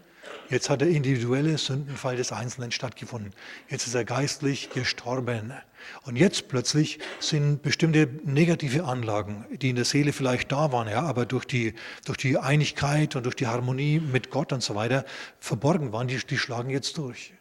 [0.50, 3.34] Jetzt hat der individuelle Sündenfall des Einzelnen stattgefunden.
[3.70, 5.54] Jetzt ist er geistlich gestorben.
[6.04, 11.02] Und jetzt plötzlich sind bestimmte negative Anlagen, die in der Seele vielleicht da waren, ja,
[11.02, 11.74] aber durch die,
[12.06, 15.06] durch die Einigkeit und durch die Harmonie mit Gott und so weiter
[15.40, 17.34] verborgen waren, die, die schlagen jetzt durch.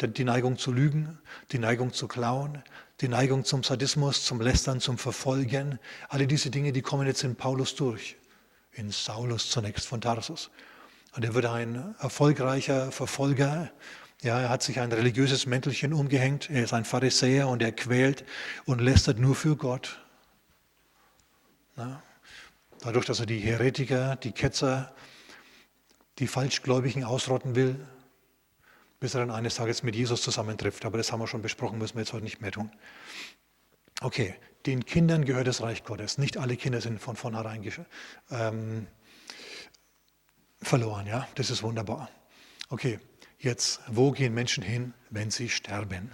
[0.00, 1.18] Die Neigung zu lügen,
[1.50, 2.62] die Neigung zu klauen,
[3.00, 7.34] die Neigung zum Sadismus, zum Lästern, zum Verfolgen, alle diese Dinge, die kommen jetzt in
[7.34, 8.16] Paulus durch.
[8.72, 10.50] In Saulus zunächst von Tarsus.
[11.16, 13.70] Und er wird ein erfolgreicher Verfolger.
[14.22, 16.50] Ja, er hat sich ein religiöses Mäntelchen umgehängt.
[16.50, 18.24] Er ist ein Pharisäer und er quält
[18.64, 20.00] und lästert nur für Gott.
[21.76, 22.02] Na,
[22.80, 24.94] dadurch, dass er die Heretiker, die Ketzer,
[26.18, 27.84] die Falschgläubigen ausrotten will,
[29.04, 30.86] bis er dann eines Tages mit Jesus zusammentrifft.
[30.86, 32.72] Aber das haben wir schon besprochen, müssen wir jetzt heute nicht mehr tun.
[34.00, 36.16] Okay, den Kindern gehört das Reich Gottes.
[36.16, 37.70] Nicht alle Kinder sind von vornherein
[38.30, 38.86] ähm,
[40.62, 42.08] verloren, ja, das ist wunderbar.
[42.70, 42.98] Okay,
[43.38, 46.10] jetzt, wo gehen Menschen hin, wenn sie sterben?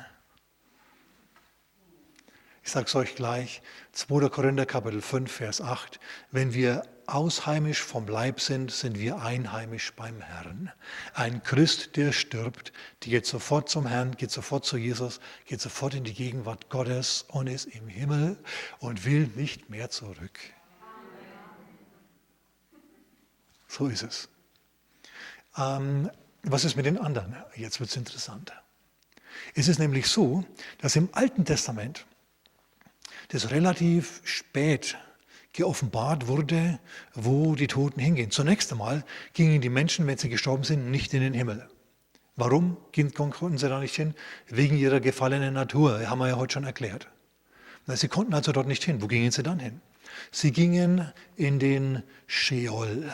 [2.65, 4.29] Ich sage es euch gleich, 2.
[4.31, 6.01] Korinther Kapitel 5, Vers 8,
[6.33, 6.83] wenn wir
[7.15, 10.73] ausheimisch vom Leib sind, sind wir einheimisch beim Herrn.
[11.15, 15.95] Ein Christ, der stirbt, die geht sofort zum Herrn, geht sofort zu Jesus, geht sofort
[15.95, 18.37] in die Gegenwart Gottes und ist im Himmel
[18.79, 20.39] und will nicht mehr zurück.
[23.69, 24.29] So ist es.
[25.57, 26.11] Ähm,
[26.43, 27.37] was ist mit den anderen?
[27.55, 28.53] Jetzt wird es interessant.
[29.55, 30.45] Es ist nämlich so,
[30.79, 32.07] dass im Alten Testament
[33.29, 34.97] das relativ spät
[35.53, 36.79] geoffenbart wurde,
[37.15, 38.31] wo die Toten hingehen.
[38.31, 41.69] Zunächst einmal gingen die Menschen, wenn sie gestorben sind, nicht in den Himmel.
[42.37, 42.79] Warum
[43.15, 44.15] konnten sie da nicht hin?
[44.49, 47.09] Wegen ihrer gefallenen Natur, haben wir ja heute schon erklärt.
[47.87, 49.03] Sie konnten also dort nicht hin.
[49.03, 49.81] Wo gingen sie dann hin?
[50.31, 53.13] Sie gingen in den Sheol.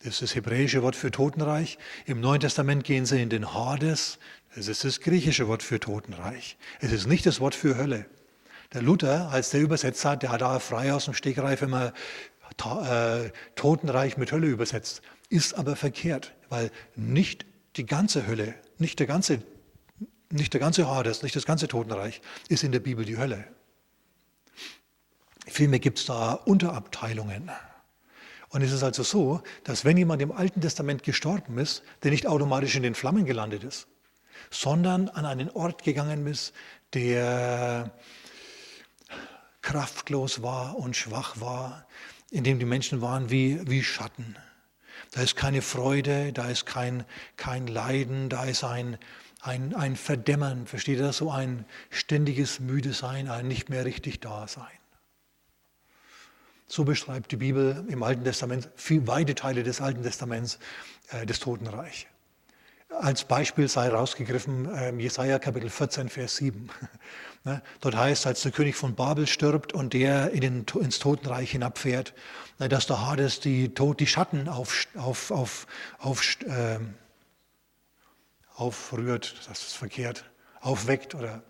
[0.00, 1.78] Das ist das hebräische Wort für Totenreich.
[2.06, 4.18] Im Neuen Testament gehen sie in den Hades.
[4.54, 6.56] Das ist das griechische Wort für Totenreich.
[6.80, 8.06] Es ist nicht das Wort für Hölle.
[8.72, 11.92] Der Luther, als der übersetzt hat, der hat da frei aus dem Stegreif immer
[12.58, 15.00] äh, Totenreich mit Hölle übersetzt.
[15.30, 19.42] Ist aber verkehrt, weil nicht die ganze Hölle, nicht der ganze,
[20.30, 23.44] nicht der ganze Hades, nicht das ganze Totenreich ist in der Bibel die Hölle.
[25.46, 27.50] Vielmehr gibt es da Unterabteilungen.
[28.50, 32.26] Und es ist also so, dass wenn jemand im Alten Testament gestorben ist, der nicht
[32.26, 33.88] automatisch in den Flammen gelandet ist,
[34.50, 36.52] sondern an einen Ort gegangen ist,
[36.94, 37.92] der
[39.68, 41.86] kraftlos war und schwach war,
[42.30, 44.34] in dem die Menschen waren wie, wie Schatten.
[45.10, 47.04] Da ist keine Freude, da ist kein,
[47.36, 48.96] kein Leiden, da ist ein,
[49.42, 51.18] ein, ein Verdämmern, versteht ihr das?
[51.18, 54.78] So ein ständiges Müdesein, ein nicht mehr richtig Dasein.
[56.66, 60.58] So beschreibt die Bibel im Alten Testament, viel weite Teile des Alten Testaments,
[61.10, 62.06] äh, des Totenreich.
[62.88, 66.70] Als Beispiel sei rausgegriffen äh, Jesaja Kapitel 14, Vers 7.
[67.44, 67.62] Ne?
[67.80, 72.12] Dort heißt, als der König von Babel stirbt und der in den, ins Totenreich hinabfährt,
[72.58, 75.66] ne, dass der Hades die, die Schatten auf, auf, auf,
[75.98, 76.80] auf, äh,
[78.56, 80.24] aufrührt, das ist verkehrt,
[80.60, 81.42] aufweckt oder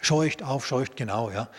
[0.00, 1.50] scheucht, aufscheucht, genau, ja.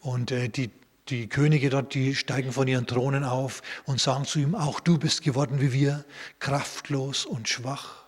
[0.00, 0.70] Und äh, die,
[1.08, 4.98] die Könige dort, die steigen von ihren Thronen auf und sagen zu ihm, auch du
[4.98, 6.04] bist geworden wie wir,
[6.38, 8.04] kraftlos und schwach.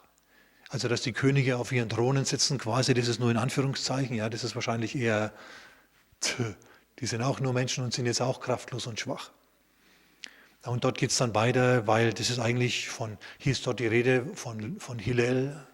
[0.68, 4.28] Also, dass die Könige auf ihren Thronen sitzen, quasi, das ist nur in Anführungszeichen, ja,
[4.28, 5.32] das ist wahrscheinlich eher,
[6.98, 9.30] die sind auch nur Menschen und sind jetzt auch kraftlos und schwach.
[10.64, 13.86] Und dort geht es dann weiter, weil das ist eigentlich von, hier ist dort die
[13.86, 15.64] Rede von, von Hillel.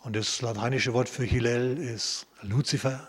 [0.00, 3.08] Und das lateinische Wort für Hillel ist Luzifer.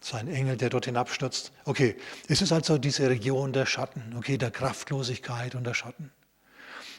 [0.00, 1.52] Sein Engel, der dort hinabstürzt.
[1.64, 1.96] Okay,
[2.28, 6.12] es ist also diese Region der Schatten, okay, der Kraftlosigkeit und der Schatten.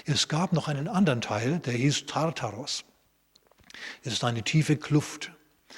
[0.06, 2.84] Es gab noch einen anderen Teil, der hieß Tartaros.
[4.04, 5.32] Es ist eine tiefe Kluft.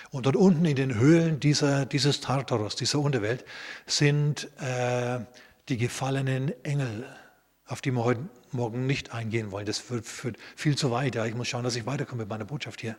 [0.09, 3.45] Und dort unten in den Höhlen dieser, dieses Tartaros, dieser Unterwelt,
[3.85, 5.19] sind äh,
[5.69, 7.05] die gefallenen Engel,
[7.65, 9.65] auf die wir heute Morgen nicht eingehen wollen.
[9.65, 11.15] Das führt, viel zu weit.
[11.15, 11.25] Ja.
[11.25, 12.95] Ich muss schauen, dass ich weiterkomme mit meiner Botschaft hier.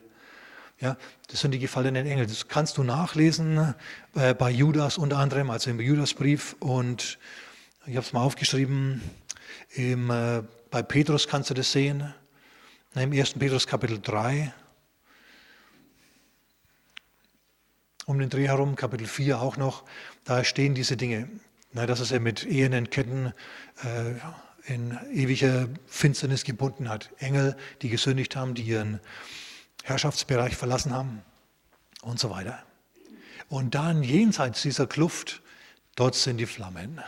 [0.79, 0.97] Ja,
[1.29, 2.25] das sind die gefallenen Engel.
[2.25, 3.75] Das kannst du nachlesen
[4.15, 6.55] äh, bei Judas unter anderem, also im Judasbrief.
[6.59, 7.19] Und
[7.85, 9.01] ich habe es mal aufgeschrieben,
[9.75, 12.13] im äh, bei Petrus kannst du das sehen,
[12.95, 13.33] im 1.
[13.33, 14.51] Petrus Kapitel 3.
[18.05, 19.83] Um den Dreh herum, Kapitel 4 auch noch,
[20.23, 21.29] da stehen diese Dinge.
[21.73, 23.33] dass es er mit ehenden Ketten
[23.83, 27.11] äh, in ewiger Finsternis gebunden hat.
[27.19, 28.99] Engel, die gesündigt haben, die ihren
[29.83, 31.21] Herrschaftsbereich verlassen haben
[32.01, 32.63] und so weiter.
[33.49, 35.41] Und dann jenseits dieser Kluft,
[35.95, 37.01] dort sind die Flammen.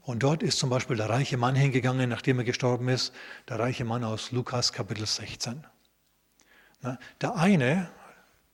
[0.00, 3.12] Und dort ist zum Beispiel der reiche Mann hingegangen, nachdem er gestorben ist,
[3.48, 5.64] der reiche Mann aus Lukas Kapitel 16.
[7.20, 7.88] Der eine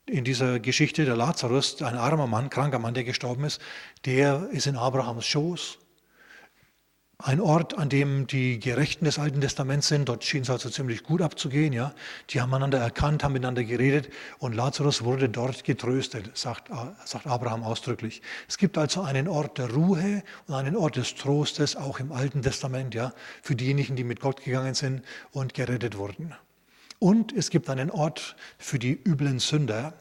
[0.05, 3.61] in dieser Geschichte, der Lazarus, ein armer Mann, kranker Mann, der gestorben ist,
[4.05, 5.79] der ist in Abrahams Schoß
[7.21, 10.07] ein Ort, an dem die Gerechten des Alten Testaments sind.
[10.07, 11.73] Dort schien es also ziemlich gut abzugehen.
[11.73, 11.93] Ja.
[12.29, 16.71] Die haben einander erkannt, haben miteinander geredet und Lazarus wurde dort getröstet, sagt,
[17.03, 18.21] sagt Abraham ausdrücklich.
[18.47, 22.41] Es gibt also einen Ort der Ruhe und einen Ort des Trostes, auch im Alten
[22.41, 26.33] Testament, ja, für diejenigen, die mit Gott gegangen sind und gerettet wurden.
[26.99, 29.93] Und es gibt einen Ort für die üblen Sünder,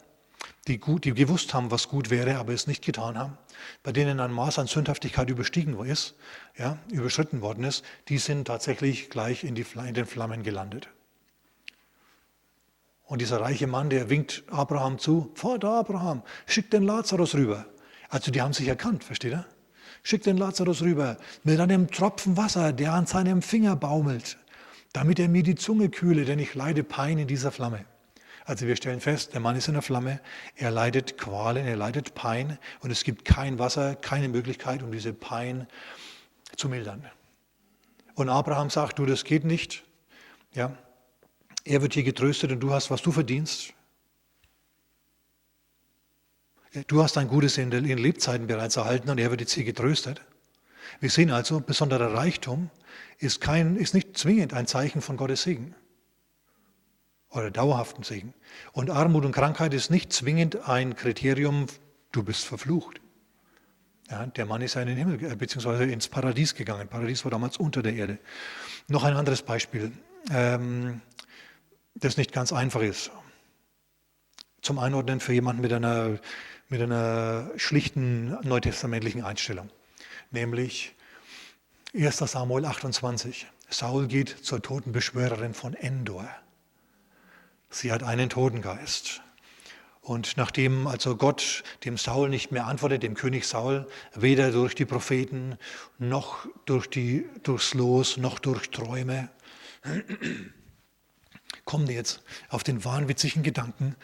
[0.69, 3.39] die, gut, die gewusst haben, was gut wäre, aber es nicht getan haben,
[3.83, 6.15] bei denen ein Maß an Sündhaftigkeit überstiegen ist,
[6.57, 10.89] ja, überschritten worden ist, die sind tatsächlich gleich in, die, in den Flammen gelandet.
[13.05, 17.65] Und dieser reiche Mann, der winkt Abraham zu, Vater Abraham, schick den Lazarus rüber.
[18.11, 19.47] Also die haben sich erkannt, versteht ihr?
[20.03, 24.37] Schick den Lazarus rüber mit einem Tropfen Wasser, der an seinem Finger baumelt,
[24.93, 27.85] damit er mir die Zunge kühle, denn ich leide Pein in dieser Flamme.
[28.49, 30.21] Also wir stellen fest, der Mann ist in der Flamme,
[30.57, 35.13] er leidet Qualen, er leidet Pein und es gibt kein Wasser, keine Möglichkeit, um diese
[35.13, 35.67] Pein
[36.57, 37.05] zu mildern.
[38.15, 39.85] Und Abraham sagt, du, das geht nicht.
[40.55, 40.75] Ja,
[41.65, 43.75] er wird hier getröstet und du hast, was du verdienst.
[46.87, 50.23] Du hast dein Gutes in den Lebzeiten bereits erhalten und er wird jetzt hier getröstet.
[51.01, 52.71] Wir sehen also, besonderer Reichtum
[53.19, 55.75] ist, kein, ist nicht zwingend ein Zeichen von Gottes Segen
[57.31, 58.35] oder dauerhaften Segen.
[58.73, 61.67] Und Armut und Krankheit ist nicht zwingend ein Kriterium,
[62.13, 63.01] du bist verflucht.
[64.11, 66.89] Ja, der Mann ist ja in den Himmel, äh, beziehungsweise ins Paradies gegangen.
[66.89, 68.19] Paradies war damals unter der Erde.
[68.89, 69.93] Noch ein anderes Beispiel,
[70.31, 71.03] ähm,
[71.95, 73.11] das nicht ganz einfach ist.
[74.63, 76.19] Zum Einordnen für jemanden mit einer,
[76.69, 79.69] mit einer schlichten neutestamentlichen Einstellung.
[80.31, 80.95] Nämlich
[81.95, 82.19] 1.
[82.19, 83.47] Samuel 28.
[83.69, 86.29] Saul geht zur Totenbeschwörerin von Endor.
[87.71, 89.21] Sie hat einen Totengeist.
[90.01, 94.87] Und nachdem also Gott dem Saul nicht mehr antwortet, dem König Saul, weder durch die
[94.87, 95.59] Propheten,
[95.99, 99.29] noch durch die, durchs Los, noch durch Träume,
[101.67, 103.97] kommen jetzt auf den wahnwitzigen Gedanken,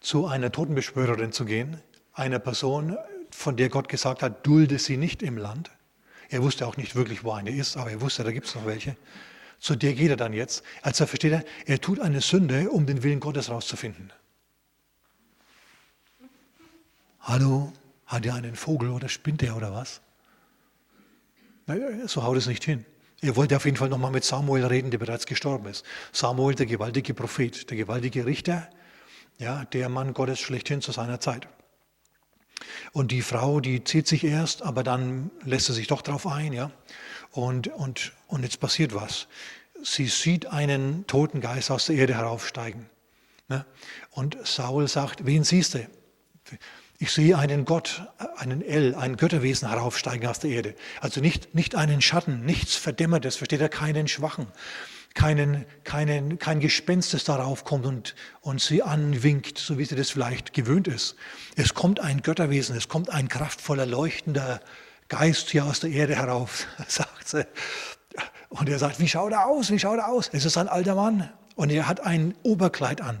[0.00, 1.80] zu einer Totenbeschwörerin zu gehen,
[2.12, 2.98] einer Person,
[3.30, 5.70] von der Gott gesagt hat, dulde sie nicht im Land.
[6.28, 8.66] Er wusste auch nicht wirklich, wo eine ist, aber er wusste, da gibt es noch
[8.66, 8.96] welche.
[9.62, 10.64] Zu der geht er dann jetzt.
[10.82, 14.12] Also versteht er, er tut eine Sünde, um den Willen Gottes rauszufinden.
[17.20, 17.72] Hallo,
[18.06, 20.00] hat er einen Vogel oder spinnt er oder was?
[22.06, 22.84] So haut es nicht hin.
[23.20, 25.84] Er wollte auf jeden Fall nochmal mit Samuel reden, der bereits gestorben ist.
[26.10, 28.68] Samuel, der gewaltige Prophet, der gewaltige Richter,
[29.38, 31.46] ja, der Mann Gottes schlechthin zu seiner Zeit.
[32.90, 36.52] Und die Frau, die zieht sich erst, aber dann lässt sie sich doch drauf ein,
[36.52, 36.72] ja.
[37.32, 39.26] Und, und, und jetzt passiert was.
[39.82, 42.88] Sie sieht einen toten Geist aus der Erde heraufsteigen.
[43.48, 43.64] Ne?
[44.10, 45.86] Und Saul sagt, wen siehst du?
[46.98, 48.02] Ich sehe einen Gott,
[48.36, 50.76] einen El, ein Götterwesen heraufsteigen aus der Erde.
[51.00, 54.46] Also nicht, nicht einen Schatten, nichts Verdämmertes, versteht er, keinen Schwachen,
[55.14, 60.10] keinen, keinen, kein Gespenst, das darauf kommt und, und sie anwinkt, so wie sie das
[60.10, 61.16] vielleicht gewöhnt ist.
[61.56, 64.60] Es kommt ein Götterwesen, es kommt ein kraftvoller, leuchtender
[65.12, 67.46] Geist hier aus der Erde herauf, sagt sie.
[68.48, 70.30] Und er sagt, wie schaut er aus, wie schaut er aus?
[70.32, 73.20] Es ist ein alter Mann und er hat ein Oberkleid an.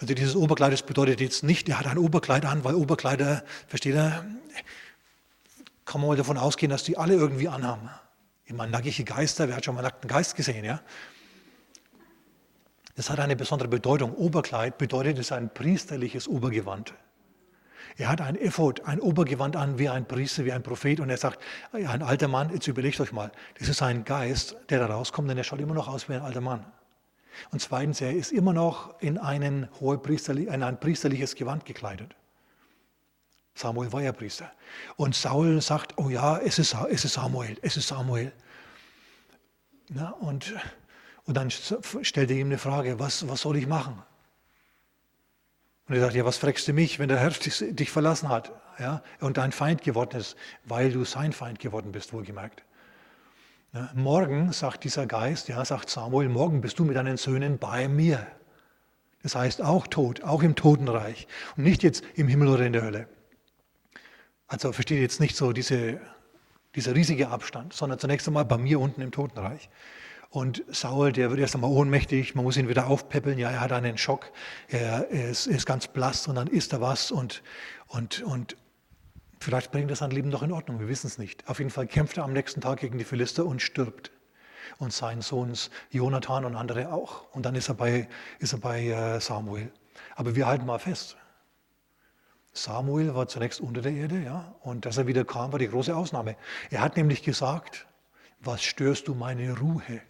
[0.00, 3.94] Also dieses Oberkleid, das bedeutet jetzt nicht, er hat ein Oberkleid an, weil Oberkleider, versteht
[3.94, 4.22] er,
[5.86, 7.88] kann man mal davon ausgehen, dass die alle irgendwie anhaben.
[8.44, 10.82] Ich meine, nackige Geister, wer hat schon mal einen nackten Geist gesehen, ja?
[12.96, 14.14] Das hat eine besondere Bedeutung.
[14.14, 16.92] Oberkleid bedeutet, es ist ein priesterliches Obergewand.
[17.96, 21.00] Er hat ein Ephod, ein Obergewand an, wie ein Priester, wie ein Prophet.
[21.00, 21.40] Und er sagt,
[21.72, 25.38] ein alter Mann, jetzt überlegt euch mal, das ist ein Geist, der da rauskommt, denn
[25.38, 26.64] er schaut immer noch aus wie ein alter Mann.
[27.50, 32.14] Und zweitens, er ist immer noch in, einen in ein priesterliches Gewand gekleidet.
[33.54, 34.52] Samuel war ja Priester.
[34.96, 38.32] Und Saul sagt, oh ja, es ist, es ist Samuel, es ist Samuel.
[39.88, 40.54] Na, und,
[41.24, 44.02] und dann stellt er ihm eine Frage, was, was soll ich machen?
[45.88, 49.02] Und er sagt, ja, was fragst du mich, wenn der Herr dich verlassen hat ja,
[49.20, 52.62] und dein Feind geworden ist, weil du sein Feind geworden bist, wohlgemerkt.
[53.72, 57.88] Ja, morgen, sagt dieser Geist, ja, sagt Samuel, morgen bist du mit deinen Söhnen bei
[57.88, 58.26] mir.
[59.22, 62.82] Das heißt auch tot, auch im Totenreich und nicht jetzt im Himmel oder in der
[62.82, 63.08] Hölle.
[64.46, 66.00] Also versteht jetzt nicht so diese,
[66.74, 69.68] dieser riesige Abstand, sondern zunächst einmal bei mir unten im Totenreich.
[70.30, 73.72] Und Saul, der wird erst einmal ohnmächtig, man muss ihn wieder aufpäppeln, ja, er hat
[73.72, 74.30] einen Schock,
[74.68, 77.42] er, ist, ist, ganz blass und dann isst er was und,
[77.86, 78.56] und, und
[79.40, 81.48] vielleicht bringt er sein Leben doch in Ordnung, wir wissen es nicht.
[81.48, 84.10] Auf jeden Fall kämpft er am nächsten Tag gegen die Philister und stirbt.
[84.76, 85.54] Und sein Sohn
[85.90, 87.34] Jonathan und andere auch.
[87.34, 88.06] Und dann ist er bei,
[88.38, 89.72] ist er bei äh, Samuel.
[90.14, 91.16] Aber wir halten mal fest,
[92.52, 95.96] Samuel war zunächst unter der Erde, ja, und dass er wieder kam, war die große
[95.96, 96.36] Ausnahme.
[96.70, 97.86] Er hat nämlich gesagt,
[98.40, 100.02] was störst du meine Ruhe?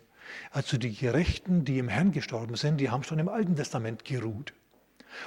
[0.51, 4.53] Also die Gerechten, die im Herrn gestorben sind, die haben schon im Alten Testament geruht.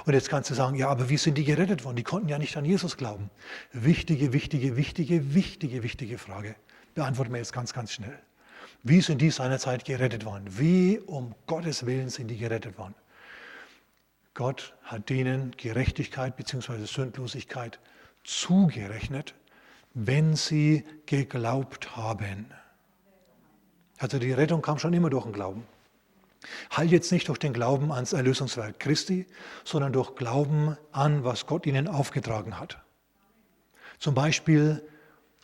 [0.04, 1.96] Und jetzt kannst du sagen, ja, aber wie sind die gerettet worden?
[1.96, 3.30] Die konnten ja nicht an Jesus glauben.
[3.72, 6.54] Wichtige, wichtige, wichtige, wichtige, wichtige Frage.
[6.94, 8.18] Beantworten wir jetzt ganz, ganz schnell.
[8.82, 10.46] Wie sind die seinerzeit gerettet worden?
[10.58, 12.94] Wie um Gottes Willen sind die gerettet worden?
[14.34, 16.84] Gott hat denen Gerechtigkeit bzw.
[16.86, 17.78] Sündlosigkeit
[18.24, 19.34] zugerechnet,
[19.94, 22.46] wenn sie geglaubt haben.
[24.02, 25.62] Also die Rettung kam schon immer durch den Glauben.
[26.72, 29.26] Halt jetzt nicht durch den Glauben ans Erlösungswerk Christi,
[29.62, 32.78] sondern durch Glauben an, was Gott ihnen aufgetragen hat.
[34.00, 34.82] Zum Beispiel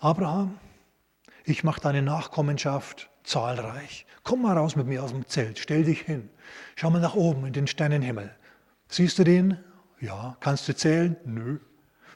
[0.01, 0.59] Abraham,
[1.45, 4.07] ich mache deine Nachkommenschaft zahlreich.
[4.25, 6.29] Komm mal raus mit mir aus dem Zelt, stell dich hin.
[6.75, 8.35] Schau mal nach oben in den Sternenhimmel.
[8.89, 9.57] Siehst du den?
[10.01, 10.37] Ja.
[10.41, 11.17] Kannst du zählen?
[11.25, 11.61] Nö.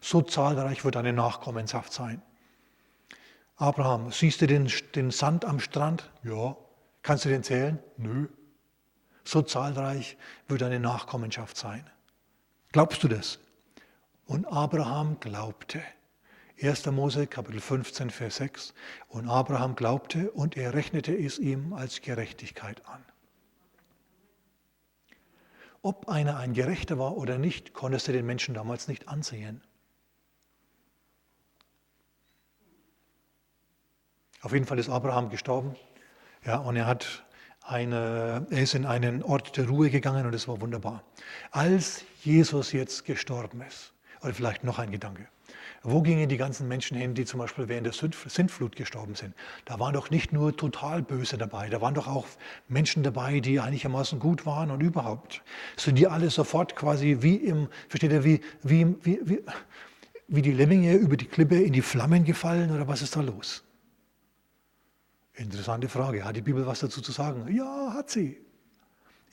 [0.00, 2.20] So zahlreich wird deine Nachkommenschaft sein.
[3.57, 6.11] Abraham, siehst du den, den Sand am Strand?
[6.25, 6.57] Ja.
[7.03, 7.79] Kannst du den zählen?
[7.97, 8.29] Nö.
[9.25, 10.17] So zahlreich
[10.49, 11.88] wird deine Nachkommenschaft sein.
[12.73, 13.38] Glaubst du das?
[14.27, 15.83] Und Abraham glaubte.
[16.61, 16.87] 1.
[16.87, 18.75] Mose Kapitel 15, Vers 6.
[19.09, 23.05] Und Abraham glaubte und er rechnete es ihm als Gerechtigkeit an.
[25.83, 29.62] Ob einer ein Gerechter war oder nicht, konntest du den Menschen damals nicht ansehen.
[34.42, 35.76] Auf jeden Fall ist Abraham gestorben.
[36.44, 37.24] Ja, und er, hat
[37.62, 41.05] eine, er ist in einen Ort der Ruhe gegangen und es war wunderbar.
[41.52, 45.26] Als Jesus jetzt gestorben ist, oder vielleicht noch ein Gedanke.
[45.85, 49.35] Wo gingen die ganzen Menschen hin, die zum Beispiel während der Sintflut gestorben sind?
[49.64, 52.26] Da waren doch nicht nur total Böse dabei, da waren doch auch
[52.68, 55.42] Menschen dabei, die einigermaßen gut waren und überhaupt.
[55.76, 59.38] Sind die alle sofort quasi wie im, versteht ihr, wie, wie, wie, wie,
[60.28, 63.64] wie die Lemminge über die Klippe in die Flammen gefallen oder was ist da los?
[65.35, 66.25] Interessante Frage.
[66.25, 67.55] Hat die Bibel was dazu zu sagen?
[67.55, 68.40] Ja, hat sie.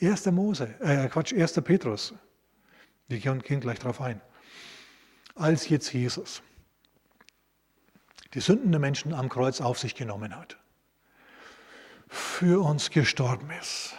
[0.01, 0.27] 1.
[0.27, 1.61] Mose, äh, Quatsch, 1.
[1.61, 2.13] Petrus.
[3.07, 4.21] Wir gehen gleich darauf ein
[5.39, 6.41] als jetzt Jesus
[8.33, 10.57] die Sünden der Menschen am Kreuz auf sich genommen hat,
[12.07, 13.95] für uns gestorben ist,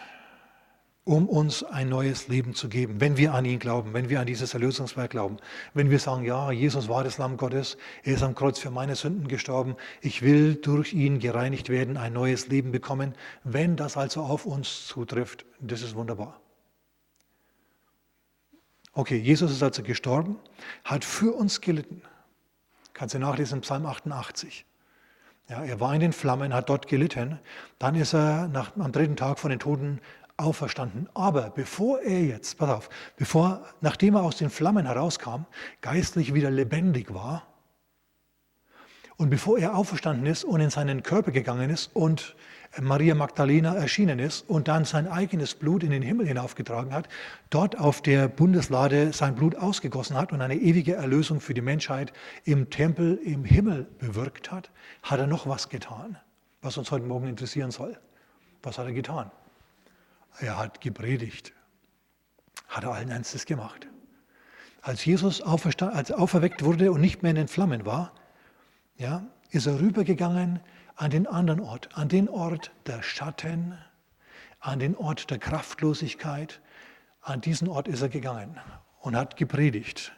[1.04, 4.26] um uns ein neues Leben zu geben, wenn wir an ihn glauben, wenn wir an
[4.26, 5.38] dieses Erlösungswerk glauben,
[5.72, 8.96] wenn wir sagen, ja, Jesus war das Lamm Gottes, er ist am Kreuz für meine
[8.96, 14.22] Sünden gestorben, ich will durch ihn gereinigt werden, ein neues Leben bekommen, wenn das also
[14.22, 16.40] auf uns zutrifft, das ist wunderbar.
[18.92, 20.36] Okay, Jesus ist also gestorben,
[20.84, 22.02] hat für uns gelitten.
[22.92, 24.66] Kannst du nachlesen im Psalm 88.
[25.48, 27.40] Ja, er war in den Flammen, hat dort gelitten.
[27.78, 30.00] Dann ist er nach, am dritten Tag von den Toten
[30.42, 31.08] auferstanden.
[31.14, 35.46] Aber bevor er jetzt, pass auf, bevor, nachdem er aus den Flammen herauskam,
[35.80, 37.46] geistlich wieder lebendig war,
[39.20, 42.34] und bevor er auferstanden ist und in seinen Körper gegangen ist und
[42.80, 47.06] Maria Magdalena erschienen ist und dann sein eigenes Blut in den Himmel hinaufgetragen hat,
[47.50, 52.14] dort auf der Bundeslade sein Blut ausgegossen hat und eine ewige Erlösung für die Menschheit
[52.44, 54.70] im Tempel im Himmel bewirkt hat,
[55.02, 56.16] hat er noch was getan,
[56.62, 57.98] was uns heute Morgen interessieren soll.
[58.62, 59.30] Was hat er getan?
[60.38, 61.52] Er hat gepredigt.
[62.68, 63.86] Hat er allen Ernstes gemacht.
[64.82, 68.14] Als Jesus als auferweckt wurde und nicht mehr in den Flammen war,
[68.96, 70.60] ja, ist er rübergegangen
[70.96, 73.76] an den anderen Ort, an den Ort der Schatten,
[74.60, 76.60] an den Ort der Kraftlosigkeit.
[77.22, 78.58] An diesen Ort ist er gegangen
[79.00, 80.12] und hat gepredigt.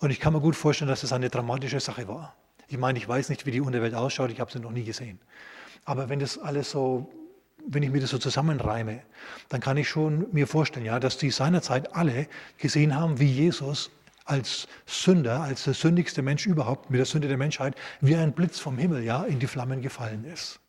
[0.00, 2.34] Und ich kann mir gut vorstellen, dass es eine dramatische Sache war.
[2.68, 5.20] Ich meine, ich weiß nicht, wie die Unterwelt ausschaut, ich habe sie noch nie gesehen.
[5.84, 7.10] Aber wenn das alles so,
[7.66, 9.00] wenn ich mir das so zusammenreime,
[9.48, 12.26] dann kann ich schon mir vorstellen, ja, dass die seinerzeit alle
[12.58, 13.90] gesehen haben, wie Jesus
[14.24, 18.58] als Sünder, als der sündigste Mensch überhaupt mit der Sünde der Menschheit, wie ein Blitz
[18.58, 20.60] vom Himmel ja, in die Flammen gefallen ist.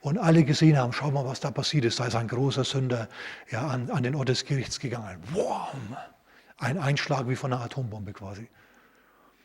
[0.00, 2.00] Und alle gesehen haben, schau mal, was da passiert ist.
[2.00, 3.08] Da ist ein großer Sünder
[3.50, 5.20] ja, an, an den Ort des Gerichts gegangen.
[5.32, 5.96] Boom!
[6.58, 8.48] Ein Einschlag wie von einer Atombombe quasi.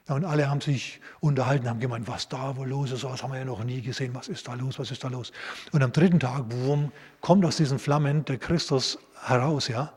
[0.07, 3.39] Und alle haben sich unterhalten, haben gemeint, was da wohl los ist, was haben wir
[3.39, 5.31] ja noch nie gesehen, was ist da los, was ist da los.
[5.71, 9.93] Und am dritten Tag, boom, kommt aus diesen Flammen der Christus heraus, ja,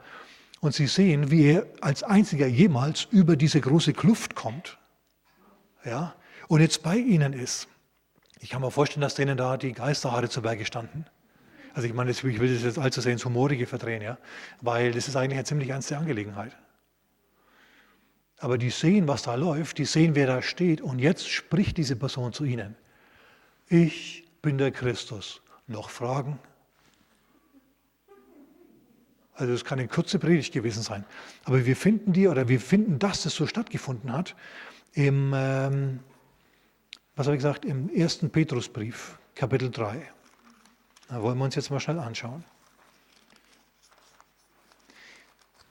[0.60, 4.78] und sie sehen, wie er als einziger jemals über diese große Kluft kommt.
[5.84, 6.14] Ja,
[6.48, 7.68] und jetzt bei ihnen ist.
[8.38, 11.04] Ich kann mir vorstellen, dass denen da die Geisterhaare zu Berge standen.
[11.74, 14.18] Also ich meine, ich will das jetzt allzu sehr ins Humorige verdrehen, ja,
[14.60, 16.56] weil das ist eigentlich eine ziemlich ernste Angelegenheit.
[18.38, 21.96] Aber die sehen, was da läuft, die sehen, wer da steht und jetzt spricht diese
[21.96, 22.76] Person zu ihnen.
[23.68, 25.40] Ich bin der Christus.
[25.66, 26.38] Noch Fragen?
[29.34, 31.04] Also es kann eine kurze Predigt gewesen sein.
[31.44, 34.34] Aber wir finden die oder wir finden, dass das so stattgefunden hat
[34.92, 36.00] im, ähm,
[37.16, 40.00] was habe ich gesagt, im ersten Petrusbrief, Kapitel 3.
[41.08, 42.44] Da wollen wir uns jetzt mal schnell anschauen.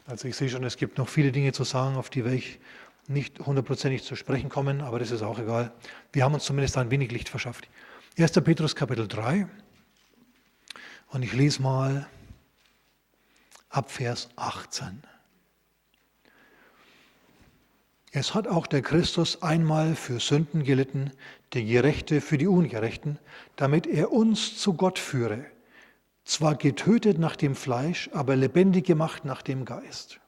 [0.07, 2.59] Also ich sehe schon, es gibt noch viele Dinge zu sagen, auf die ich
[3.07, 5.71] nicht hundertprozentig zu sprechen kommen, aber das ist auch egal.
[6.13, 7.67] Wir haben uns zumindest ein wenig Licht verschafft.
[8.17, 8.31] 1.
[8.43, 9.47] Petrus Kapitel 3
[11.09, 12.07] und ich lese mal
[13.69, 15.01] ab Vers 18.
[18.11, 21.11] Es hat auch der Christus einmal für Sünden gelitten,
[21.53, 23.19] der Gerechte für die Ungerechten,
[23.55, 25.45] damit er uns zu Gott führe,
[26.25, 30.19] zwar getötet nach dem Fleisch, aber lebendig gemacht nach dem Geist.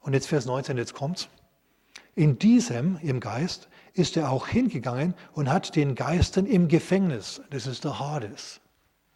[0.00, 1.28] Und jetzt Vers 19, jetzt kommt's.
[2.14, 7.66] In diesem, im Geist, ist er auch hingegangen und hat den Geistern im Gefängnis, das
[7.66, 8.60] ist der Hades,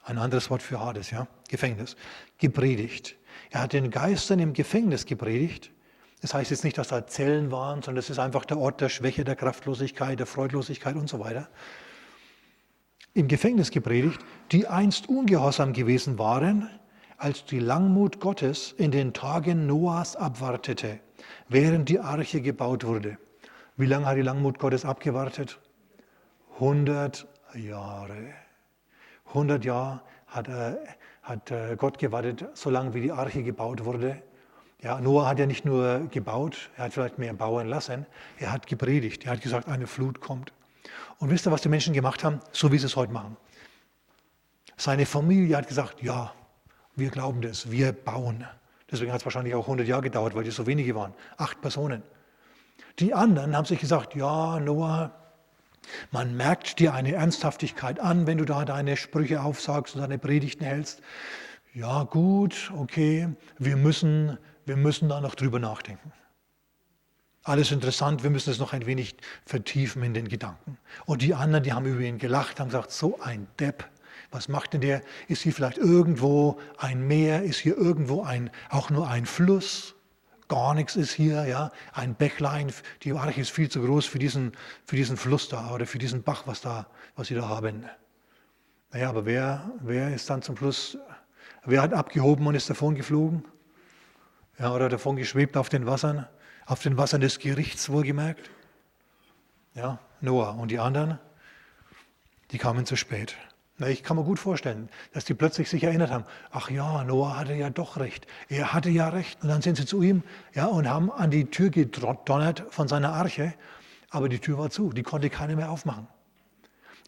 [0.04, 1.96] ein anderes Wort für Hades, ja, Gefängnis,
[2.38, 3.16] gepredigt.
[3.50, 5.70] Er hat den Geistern im Gefängnis gepredigt.
[6.20, 8.88] Das heißt jetzt nicht, dass da Zellen waren, sondern es ist einfach der Ort der
[8.88, 11.48] Schwäche, der Kraftlosigkeit, der Freudlosigkeit und so weiter.
[13.14, 14.20] Im Gefängnis gepredigt,
[14.52, 16.68] die einst ungehorsam gewesen waren,
[17.16, 21.00] als die Langmut Gottes in den Tagen Noahs abwartete,
[21.48, 23.18] während die Arche gebaut wurde.
[23.76, 25.58] Wie lange hat die Langmut Gottes abgewartet?
[26.54, 28.34] 100 Jahre.
[29.26, 30.76] 100 Jahre hat, äh,
[31.22, 34.22] hat äh, Gott gewartet, solange wie die Arche gebaut wurde.
[34.80, 38.06] Ja, Noah hat ja nicht nur gebaut, er hat vielleicht mehr bauen lassen,
[38.38, 40.52] er hat gepredigt, er hat gesagt, eine Flut kommt.
[41.18, 42.40] Und wisst ihr, was die Menschen gemacht haben?
[42.52, 43.36] So wie sie es heute machen.
[44.76, 46.32] Seine Familie hat gesagt, ja,
[46.94, 48.46] wir glauben das, wir bauen.
[48.90, 51.14] Deswegen hat es wahrscheinlich auch 100 Jahre gedauert, weil die so wenige waren.
[51.36, 52.02] Acht Personen.
[52.98, 55.12] Die anderen haben sich gesagt, ja, Noah,
[56.10, 60.64] man merkt dir eine Ernsthaftigkeit an, wenn du da deine Sprüche aufsagst und deine Predigten
[60.64, 61.02] hältst.
[61.74, 66.12] Ja, gut, okay, wir müssen, wir müssen da noch drüber nachdenken.
[67.48, 70.76] Alles interessant, wir müssen es noch ein wenig vertiefen in den Gedanken.
[71.06, 73.88] Und die anderen, die haben über ihn gelacht, haben gesagt, so ein Depp.
[74.30, 75.00] Was macht denn der?
[75.28, 77.44] Ist hier vielleicht irgendwo ein Meer?
[77.44, 79.94] Ist hier irgendwo ein, auch nur ein Fluss?
[80.48, 81.72] Gar nichts ist hier, ja.
[81.94, 82.70] Ein Bächlein,
[83.02, 84.52] die Arche ist viel zu groß für diesen,
[84.84, 86.86] für diesen Fluss da oder für diesen Bach, was, da,
[87.16, 87.88] was sie da haben.
[88.92, 90.98] Naja, aber wer, wer ist dann zum Schluss,
[91.64, 93.42] wer hat abgehoben und ist davon geflogen?
[94.58, 96.26] Ja, oder davon geschwebt auf den Wassern,
[96.68, 98.50] auf den Wassern des Gerichts wohlgemerkt?
[99.74, 101.18] Ja, Noah und die anderen,
[102.50, 103.36] die kamen zu spät.
[103.86, 107.54] Ich kann mir gut vorstellen, dass die plötzlich sich erinnert haben, ach ja, Noah hatte
[107.54, 109.42] ja doch recht, er hatte ja recht.
[109.42, 113.12] Und dann sind sie zu ihm ja, und haben an die Tür gedonnert von seiner
[113.12, 113.54] Arche,
[114.10, 116.06] aber die Tür war zu, die konnte keiner mehr aufmachen.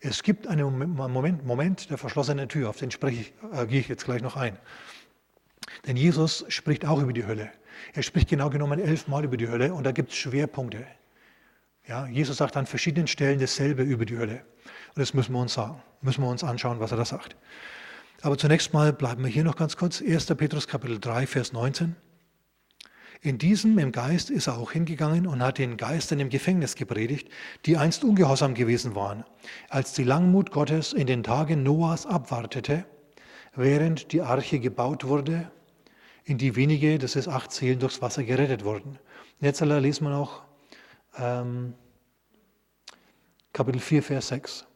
[0.00, 3.88] Es gibt einen Moment, Moment der verschlossenen Tür, auf den spreche ich, äh, gehe ich
[3.88, 4.56] jetzt gleich noch ein.
[5.86, 7.50] Denn Jesus spricht auch über die Hölle.
[7.94, 10.86] Er spricht genau genommen elfmal über die Hölle und da gibt es Schwerpunkte.
[11.86, 14.44] Ja, Jesus sagt an verschiedenen Stellen dasselbe über die Hölle.
[14.94, 17.36] Und das müssen wir uns sagen, müssen wir uns anschauen, was er da sagt.
[18.22, 20.02] Aber zunächst mal bleiben wir hier noch ganz kurz.
[20.02, 20.26] 1.
[20.26, 21.96] Petrus Kapitel 3, Vers 19.
[23.22, 27.28] In diesem, im Geist, ist er auch hingegangen und hat den Geistern im Gefängnis gepredigt,
[27.66, 29.24] die einst ungehorsam gewesen waren,
[29.68, 32.86] als die Langmut Gottes in den Tagen Noahs abwartete,
[33.54, 35.50] während die Arche gebaut wurde,
[36.30, 38.98] in die wenige, das ist acht Seelen, durchs Wasser gerettet wurden.
[39.40, 40.44] Jetzt lesen wir noch
[41.18, 41.74] ähm,
[43.52, 44.66] Kapitel 4, Vers 6.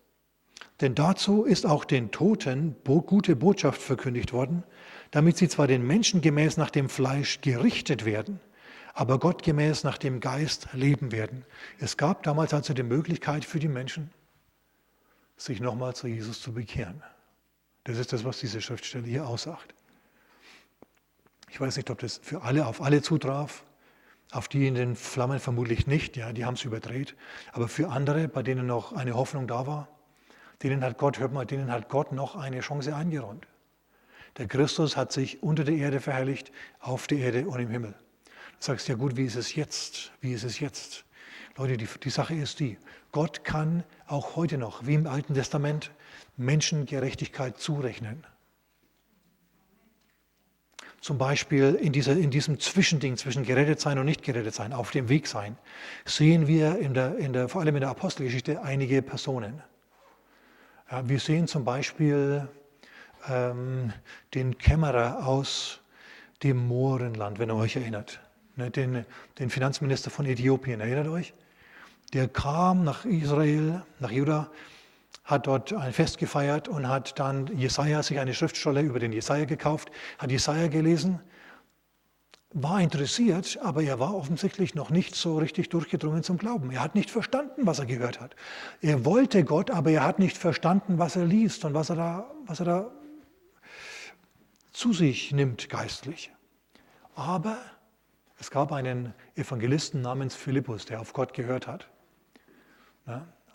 [0.81, 4.65] Denn dazu ist auch den Toten gute Botschaft verkündigt worden,
[5.13, 8.41] damit sie zwar den Menschen gemäß nach dem Fleisch gerichtet werden,
[8.93, 11.45] aber Gott gemäß nach dem Geist leben werden.
[11.79, 14.11] Es gab damals also die Möglichkeit für die Menschen,
[15.37, 17.03] sich nochmal zu Jesus zu bekehren.
[17.85, 19.74] Das ist das, was diese Schriftstelle hier aussagt.
[21.55, 23.63] Ich weiß nicht, ob das für alle auf alle zutraf,
[24.33, 27.15] auf die in den Flammen vermutlich nicht, ja, die haben es überdreht,
[27.53, 29.87] aber für andere, bei denen noch eine Hoffnung da war,
[30.65, 33.47] denen hat Gott, hört mal, denen hat Gott noch eine Chance eingeräumt.
[34.37, 36.51] Der Christus hat sich unter der Erde verherrlicht,
[36.81, 37.95] auf der Erde und im Himmel.
[38.25, 40.11] Du sagst ja gut, wie ist es jetzt?
[40.21, 41.05] Wie ist es jetzt?
[41.57, 42.79] Leute, die, die Sache ist die,
[43.13, 45.93] Gott kann auch heute noch, wie im Alten Testament,
[46.37, 48.27] Menschen Gerechtigkeit zurechnen.
[51.05, 54.91] Zum Beispiel in, dieser, in diesem Zwischending zwischen gerettet sein und nicht gerettet sein, auf
[54.91, 55.59] dem Weg sein,
[56.07, 59.63] sehen wir in der, in der, vor allem in der Apostelgeschichte einige Personen.
[60.91, 62.49] Ja, wir sehen zum Beispiel
[63.29, 63.93] ähm,
[64.33, 65.83] den Kämmerer aus
[66.43, 68.21] dem Mohrenland, wenn ihr euch erinnert.
[68.57, 69.05] Ne, den,
[69.39, 71.35] den Finanzminister von Äthiopien, erinnert euch?
[72.15, 74.51] Der kam nach Israel, nach Juda,
[75.25, 79.47] hat dort ein Fest gefeiert und hat dann Jesaja, sich eine Schriftstelle über den Jesaja
[79.47, 81.21] gekauft, hat Jesaja gelesen
[82.55, 86.71] war interessiert, aber er war offensichtlich noch nicht so richtig durchgedrungen zum Glauben.
[86.71, 88.37] Er hat nicht verstanden, was er gehört hat.
[88.81, 92.31] Er wollte Gott, aber er hat nicht verstanden, was er liest und was er da,
[92.47, 92.91] was er da
[94.73, 96.31] zu sich nimmt geistlich.
[97.17, 97.59] Aber
[98.39, 101.89] es gab einen Evangelisten namens Philippus, der auf Gott gehört hat.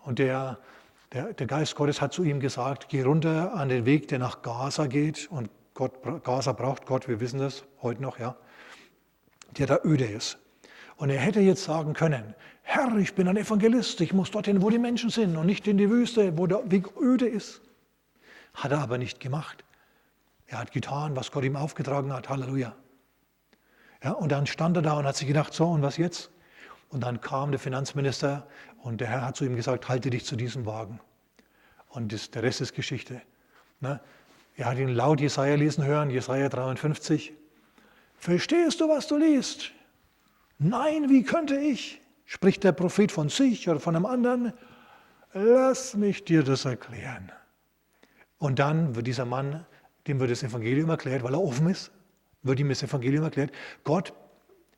[0.04, 0.60] Und der,
[1.14, 4.42] der, der Geist Gottes hat zu ihm gesagt, geh runter an den Weg, der nach
[4.42, 5.28] Gaza geht.
[5.32, 5.94] Und Gott,
[6.24, 8.36] Gaza braucht Gott, wir wissen das heute noch, ja
[9.58, 10.38] der da öde ist.
[10.98, 14.70] Und er hätte jetzt sagen können, Herr, ich bin ein Evangelist, ich muss dorthin, wo
[14.70, 17.62] die Menschen sind und nicht in die Wüste, wo der Weg öde ist.
[18.54, 19.64] Hat er aber nicht gemacht.
[20.48, 22.30] Er hat getan, was Gott ihm aufgetragen hat.
[22.30, 22.76] Halleluja.
[24.04, 26.32] Ja, und dann stand er da und hat sich gedacht, so und was jetzt?
[26.90, 28.48] Und dann kam der Finanzminister
[28.84, 31.00] und der Herr hat zu ihm gesagt, halte dich zu diesem Wagen.
[31.90, 33.22] Und das, der Rest ist Geschichte.
[33.80, 34.00] Ne?
[34.56, 37.34] Er hat ihn laut Jesaja lesen hören, Jesaja 53.
[38.18, 39.72] Verstehst du, was du liest?
[40.58, 42.02] Nein, wie könnte ich?
[42.26, 44.54] Spricht der Prophet von sich oder von einem anderen?
[45.34, 47.32] Lass mich dir das erklären.
[48.38, 49.66] Und dann wird dieser Mann,
[50.08, 51.92] dem wird das Evangelium erklärt, weil er offen ist,
[52.44, 53.52] wird ihm das Evangelium erklärt.
[53.84, 54.14] Gott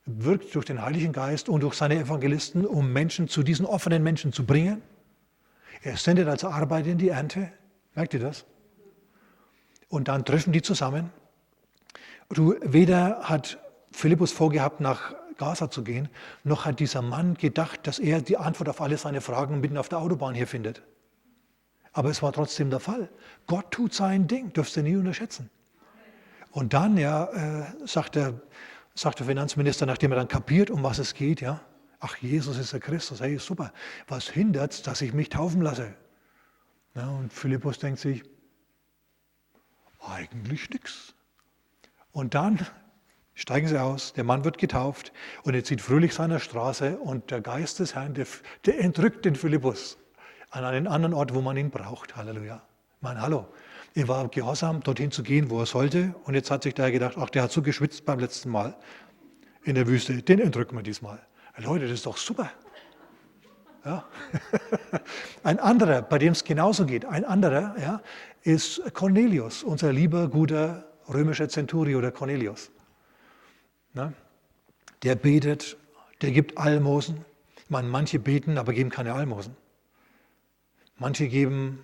[0.06, 4.34] wirkt durch den Heiligen Geist und durch seine Evangelisten, um Menschen zu diesen offenen Menschen
[4.34, 4.82] zu bringen.
[5.84, 7.52] Er sendet also Arbeit in die Ernte.
[7.96, 8.46] Merkt ihr das?
[9.90, 11.12] Und dann treffen die zusammen.
[12.30, 13.60] Du, weder hat
[13.92, 16.08] Philippus vorgehabt, nach Gaza zu gehen,
[16.44, 19.90] noch hat dieser Mann gedacht, dass er die Antwort auf alle seine Fragen mitten auf
[19.90, 20.82] der Autobahn hier findet.
[21.94, 23.10] Aber es war trotzdem der Fall.
[23.48, 25.50] Gott tut sein Ding, dürfst du nie unterschätzen.
[26.52, 28.40] Und dann ja, äh, sagt, der,
[28.94, 31.62] sagt der Finanzminister, nachdem er dann kapiert, um was es geht, ja,
[32.00, 33.72] ach, Jesus ist der Christus, hey, super,
[34.08, 35.94] was hindert dass ich mich taufen lasse?
[36.96, 38.24] Ja, und Philippus denkt sich,
[40.00, 41.14] eigentlich nichts.
[42.12, 42.66] Und dann
[43.34, 45.14] steigen sie aus, der Mann wird getauft
[45.44, 48.28] und er zieht fröhlich seiner Straße und der Geist des Herrn, der,
[48.66, 49.98] der entrückt den Philippus
[50.50, 52.16] an einen anderen Ort, wo man ihn braucht.
[52.18, 52.62] Halleluja.
[53.00, 53.48] Mein Hallo.
[53.94, 56.16] Er war gehorsam, dorthin zu gehen, wo er sollte.
[56.24, 58.78] Und jetzt hat sich da gedacht, ach, der hat so geschwitzt beim letzten Mal
[59.64, 60.22] in der Wüste.
[60.22, 61.20] Den entrücken wir diesmal.
[61.58, 62.50] Leute, das ist doch super.
[63.84, 64.06] Ja.
[65.44, 68.02] Ein anderer, bei dem es genauso geht, ein anderer ja,
[68.44, 72.72] ist Cornelius, unser lieber, guter römischer Zenturio, der Cornelius.
[73.94, 74.14] Na,
[75.04, 75.78] der betet,
[76.22, 77.26] der gibt Almosen.
[77.58, 79.58] Ich meine, manche beten, aber geben keine Almosen.
[80.98, 81.84] Manche geben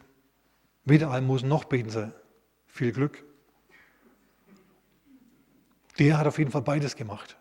[0.89, 2.11] weder Almosen noch beten sie.
[2.65, 3.23] Viel Glück.
[5.99, 7.37] Der hat auf jeden Fall beides gemacht.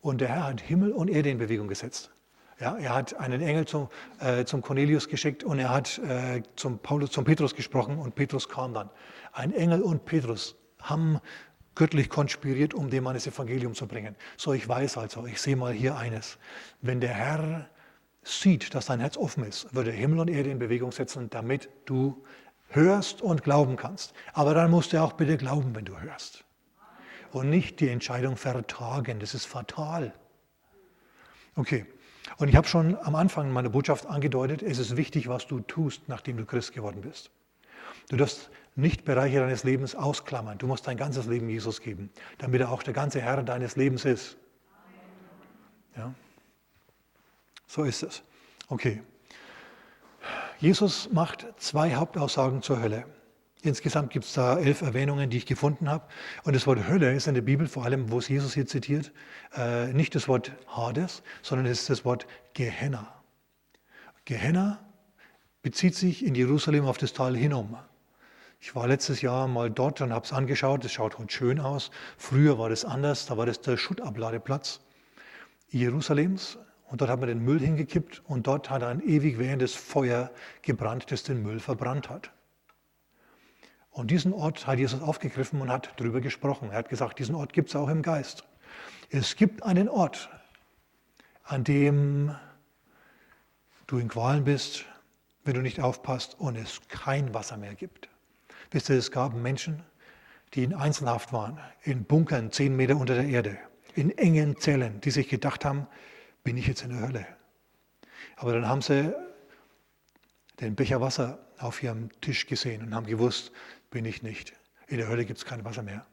[0.00, 2.10] Und der Herr hat Himmel und Erde in Bewegung gesetzt.
[2.60, 6.80] Ja, er hat einen Engel zum, äh, zum Cornelius geschickt und er hat äh, zum,
[6.80, 8.90] Paulus, zum Petrus gesprochen und Petrus kam dann.
[9.32, 11.20] Ein Engel und Petrus haben
[11.76, 14.16] göttlich konspiriert, um dem Mann das Evangelium zu bringen.
[14.36, 16.38] So, ich weiß also, ich sehe mal hier eines.
[16.82, 17.68] Wenn der Herr
[18.28, 21.68] sieht, dass dein Herz offen ist, wird er Himmel und Erde in Bewegung setzen, damit
[21.86, 22.24] du
[22.68, 24.14] hörst und glauben kannst.
[24.32, 26.44] Aber dann musst du auch bitte glauben, wenn du hörst.
[27.32, 29.20] Und nicht die Entscheidung vertragen.
[29.20, 30.12] Das ist fatal.
[31.56, 31.86] Okay.
[32.36, 36.08] Und ich habe schon am Anfang meiner Botschaft angedeutet, es ist wichtig, was du tust,
[36.08, 37.30] nachdem du Christ geworden bist.
[38.10, 40.58] Du darfst nicht Bereiche deines Lebens ausklammern.
[40.58, 44.04] Du musst dein ganzes Leben Jesus geben, damit er auch der ganze Herr deines Lebens
[44.04, 44.36] ist.
[45.96, 46.14] Ja?
[47.68, 48.22] So ist es.
[48.68, 49.02] Okay.
[50.58, 53.04] Jesus macht zwei Hauptaussagen zur Hölle.
[53.62, 56.06] Insgesamt gibt es da elf Erwähnungen, die ich gefunden habe.
[56.44, 59.12] Und das Wort Hölle ist in der Bibel, vor allem, wo es Jesus hier zitiert,
[59.54, 63.22] äh, nicht das Wort Hades, sondern es ist das Wort Gehenna.
[64.24, 64.80] Gehenna
[65.62, 67.76] bezieht sich in Jerusalem auf das Tal Hinnom.
[68.60, 70.84] Ich war letztes Jahr mal dort und habe es angeschaut.
[70.84, 71.90] Es schaut heute schön aus.
[72.16, 73.26] Früher war das anders.
[73.26, 74.80] Da war das der Schuttabladeplatz
[75.70, 76.58] Jerusalems.
[76.88, 80.30] Und dort hat man den Müll hingekippt und dort hat ein ewig währendes Feuer
[80.62, 82.32] gebrannt, das den Müll verbrannt hat.
[83.90, 86.70] Und diesen Ort hat Jesus aufgegriffen und hat darüber gesprochen.
[86.70, 88.44] Er hat gesagt, diesen Ort gibt es auch im Geist.
[89.10, 90.30] Es gibt einen Ort,
[91.44, 92.34] an dem
[93.86, 94.84] du in Qualen bist,
[95.44, 98.08] wenn du nicht aufpasst und es kein Wasser mehr gibt.
[98.70, 99.82] Wisst ihr, es gab Menschen,
[100.54, 103.58] die in Einzelhaft waren, in Bunkern zehn Meter unter der Erde,
[103.94, 105.86] in engen Zellen, die sich gedacht haben,
[106.48, 107.26] bin ich jetzt in der Hölle.
[108.36, 109.14] Aber dann haben sie
[110.60, 113.52] den Becher Wasser auf ihrem Tisch gesehen und haben gewusst,
[113.90, 114.54] bin ich nicht.
[114.86, 116.06] In der Hölle gibt es kein Wasser mehr.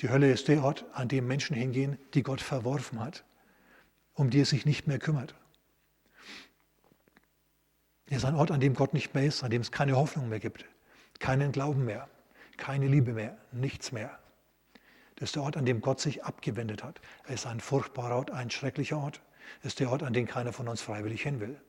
[0.00, 3.22] Die Hölle ist der Ort, an dem Menschen hingehen, die Gott verworfen hat,
[4.14, 5.36] um die er sich nicht mehr kümmert.
[8.06, 10.28] Es ist ein Ort, an dem Gott nicht mehr ist, an dem es keine Hoffnung
[10.28, 10.64] mehr gibt,
[11.20, 12.08] keinen Glauben mehr,
[12.56, 14.18] keine Liebe mehr, nichts mehr.
[15.14, 17.00] Das ist der Ort, an dem Gott sich abgewendet hat.
[17.28, 19.20] Er ist ein furchtbarer Ort, ein schrecklicher Ort.
[19.62, 21.60] Ist der Ort, an den keiner von uns freiwillig hin will.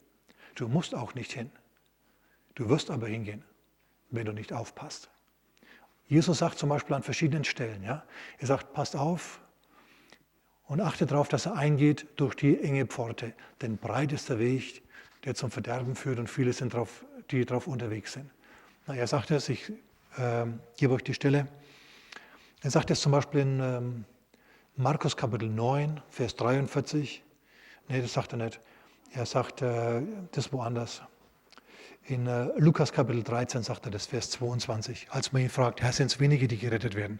[0.56, 1.52] Du musst auch nicht hin.
[2.56, 3.44] Du wirst aber hingehen,
[4.10, 5.10] wenn du nicht aufpasst.
[6.08, 8.04] Jesus sagt zum Beispiel an verschiedenen Stellen, ja,
[8.40, 9.42] er sagt, passt auf
[10.66, 13.34] und achte darauf, dass er eingeht durch die enge Pforte.
[13.62, 14.82] Denn breit ist der Weg,
[15.26, 18.32] der zum Verderben führt und viele sind drauf, die darauf unterwegs sind.
[18.88, 19.70] Na, er sagt es, ich
[20.18, 20.46] äh,
[20.78, 21.48] gebe euch die Stelle.
[22.62, 24.06] Er sagt es zum Beispiel in ähm,
[24.78, 27.24] Markus Kapitel 9, Vers 43.
[27.90, 28.60] Nee, das sagt er nicht.
[29.12, 31.02] Er sagt äh, das woanders.
[32.04, 35.94] In äh, Lukas Kapitel 13 sagt er das, Vers 22, als man ihn fragt, Herr,
[35.94, 37.20] sind es wenige, die gerettet werden?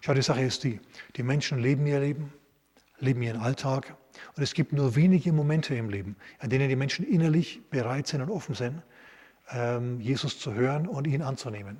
[0.00, 0.80] Schau, die Sache ist die,
[1.16, 2.32] die Menschen leben ihr Leben,
[2.98, 3.96] leben ihren Alltag.
[4.36, 8.22] Und es gibt nur wenige Momente im Leben, an denen die Menschen innerlich bereit sind
[8.22, 8.82] und offen sind,
[9.50, 11.78] ähm, Jesus zu hören und ihn anzunehmen.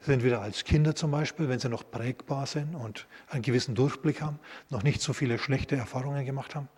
[0.00, 4.20] Sind entweder als Kinder zum Beispiel, wenn sie noch prägbar sind und einen gewissen Durchblick
[4.20, 4.38] haben,
[4.70, 6.68] noch nicht so viele schlechte Erfahrungen gemacht haben.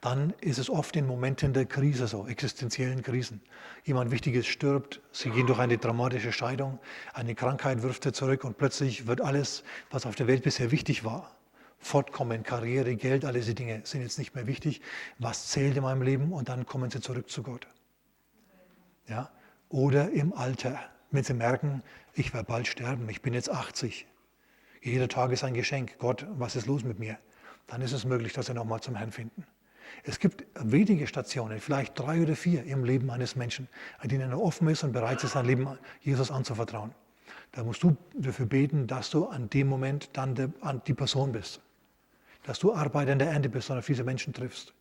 [0.00, 3.42] Dann ist es oft in Momenten der Krise so, existenziellen Krisen.
[3.84, 6.78] Jemand Wichtiges stirbt, sie gehen durch eine dramatische Scheidung,
[7.12, 11.04] eine Krankheit wirft sie zurück und plötzlich wird alles, was auf der Welt bisher wichtig
[11.04, 11.34] war,
[11.80, 14.82] Fortkommen, Karriere, Geld, all diese Dinge sind jetzt nicht mehr wichtig.
[15.18, 16.32] Was zählt in meinem Leben?
[16.32, 17.66] Und dann kommen sie zurück zu Gott.
[19.08, 19.30] Ja?
[19.70, 20.78] Oder im Alter,
[21.10, 24.06] wenn sie merken, ich werde bald sterben, ich bin jetzt 80.
[24.82, 25.98] Jeder Tag ist ein Geschenk.
[25.98, 27.18] Gott, was ist los mit mir?
[27.66, 29.46] Dann ist es möglich, dass sie nochmal zum Herrn finden.
[30.04, 33.68] Es gibt wenige Stationen, vielleicht drei oder vier im Leben eines Menschen,
[33.98, 36.94] an denen er offen ist und bereit ist, sein Leben Jesus anzuvertrauen.
[37.52, 40.52] Da musst du dafür beten, dass du an dem Moment dann
[40.86, 41.60] die Person bist.
[42.44, 44.72] Dass du Arbeiter in der Ernte bist und auf diese Menschen triffst.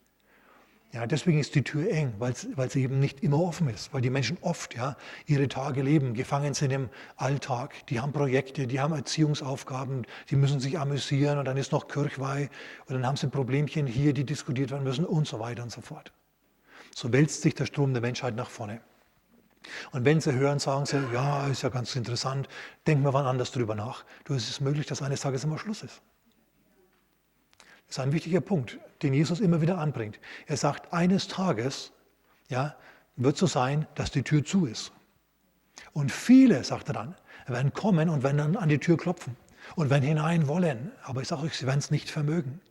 [0.91, 4.09] Ja, deswegen ist die Tür eng, weil, sie eben nicht immer offen ist, weil die
[4.09, 7.85] Menschen oft ja, ihre Tage leben, gefangen sind im Alltag.
[7.87, 12.49] Die haben Projekte, die haben Erziehungsaufgaben, die müssen sich amüsieren und dann ist noch Kirchweih
[12.87, 15.81] und dann haben sie Problemchen hier, die diskutiert werden müssen und so weiter und so
[15.81, 16.11] fort.
[16.95, 18.81] So wälzt sich der Strom der Menschheit nach vorne.
[19.91, 22.49] Und wenn sie hören, sagen sie, ja, ist ja ganz interessant,
[22.87, 24.05] denken wir wann anders drüber nach.
[24.23, 26.01] Du, es ist möglich, dass eines Tages immer Schluss ist.
[27.89, 30.19] Das ist ein wichtiger Punkt, den Jesus immer wieder anbringt.
[30.45, 31.91] Er sagt, eines Tages
[32.47, 32.75] ja,
[33.15, 34.91] wird so sein, dass die Tür zu ist.
[35.91, 37.15] Und viele, sagt er dann,
[37.47, 39.35] werden kommen und werden dann an die Tür klopfen
[39.75, 40.91] und werden hinein wollen.
[41.03, 42.61] Aber ich sage euch, sie werden es nicht vermögen.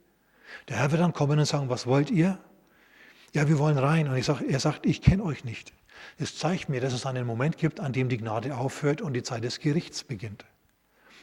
[0.69, 2.39] Der Herr wird dann kommen und sagen, was wollt ihr?
[3.35, 4.07] Ja, wir wollen rein.
[4.09, 5.73] Und ich sag, er sagt, ich kenne euch nicht.
[6.17, 9.25] Es zeigt mir, dass es einen Moment gibt, an dem die Gnade aufhört und die
[9.25, 10.45] Zeit des Gerichts beginnt.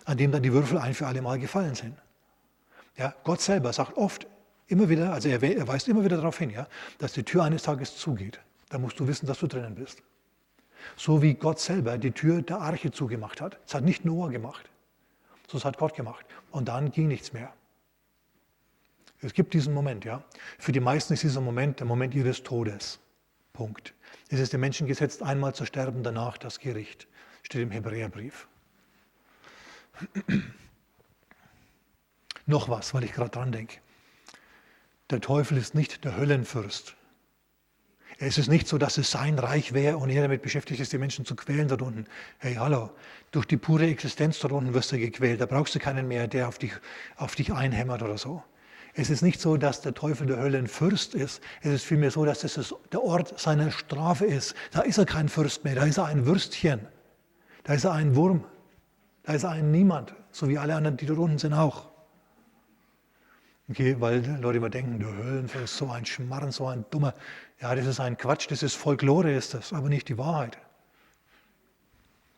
[0.03, 1.95] An dem dann die Würfel ein für alle Mal gefallen sind.
[2.97, 4.27] Ja, Gott selber sagt oft,
[4.67, 6.67] immer wieder, also er, er weist immer wieder darauf hin, ja,
[6.97, 8.39] dass die Tür eines Tages zugeht.
[8.69, 10.01] Da musst du wissen, dass du drinnen bist.
[10.95, 13.59] So wie Gott selber die Tür der Arche zugemacht hat.
[13.65, 14.69] Das hat nicht Noah gemacht.
[15.47, 16.25] So hat Gott gemacht.
[16.51, 17.53] Und dann ging nichts mehr.
[19.21, 20.23] Es gibt diesen Moment, ja.
[20.59, 22.99] Für die meisten ist dieser Moment der Moment ihres Todes.
[23.53, 23.93] Punkt.
[24.29, 27.07] Es ist dem Menschen gesetzt, einmal zu sterben, danach das Gericht.
[27.43, 28.47] Steht im Hebräerbrief.
[32.45, 33.77] Noch was, weil ich gerade dran denke.
[35.09, 36.95] Der Teufel ist nicht der Höllenfürst.
[38.17, 40.97] Es ist nicht so, dass es sein Reich wäre und er damit beschäftigt ist, die
[40.97, 42.05] Menschen zu quälen dort unten.
[42.37, 42.91] Hey, hallo,
[43.31, 45.41] durch die pure Existenz dort unten wirst du gequält.
[45.41, 46.71] Da brauchst du keinen mehr, der auf dich,
[47.17, 48.41] auf dich einhämmert oder so.
[48.93, 51.41] Es ist nicht so, dass der Teufel der Höllenfürst ist.
[51.61, 54.55] Es ist vielmehr so, dass es der Ort seiner Strafe ist.
[54.71, 56.79] Da ist er kein Fürst mehr, da ist er ein Würstchen.
[57.65, 58.45] Da ist er ein Wurm.
[59.23, 61.94] Da ist er ein Niemand, so wie alle anderen, die dort unten sind auch.
[63.69, 67.15] Okay, weil Leute immer denken, der Höllenfürst ist so ein Schmarren, so ein dummer.
[67.59, 70.59] Ja, das ist ein Quatsch, das ist Folklore, ist das, aber nicht die Wahrheit.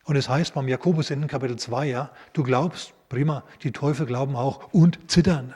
[0.06, 4.38] Und es heißt beim Jakobus in Kapitel 2, ja, du glaubst, prima, die Teufel glauben
[4.38, 5.54] auch und zittern.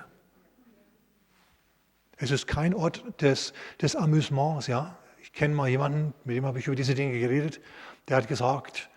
[2.17, 4.97] Es ist kein Ort des, des Amüsements, ja.
[5.21, 7.61] Ich kenne mal jemanden, mit dem habe ich über diese Dinge geredet,
[8.09, 8.89] der hat gesagt,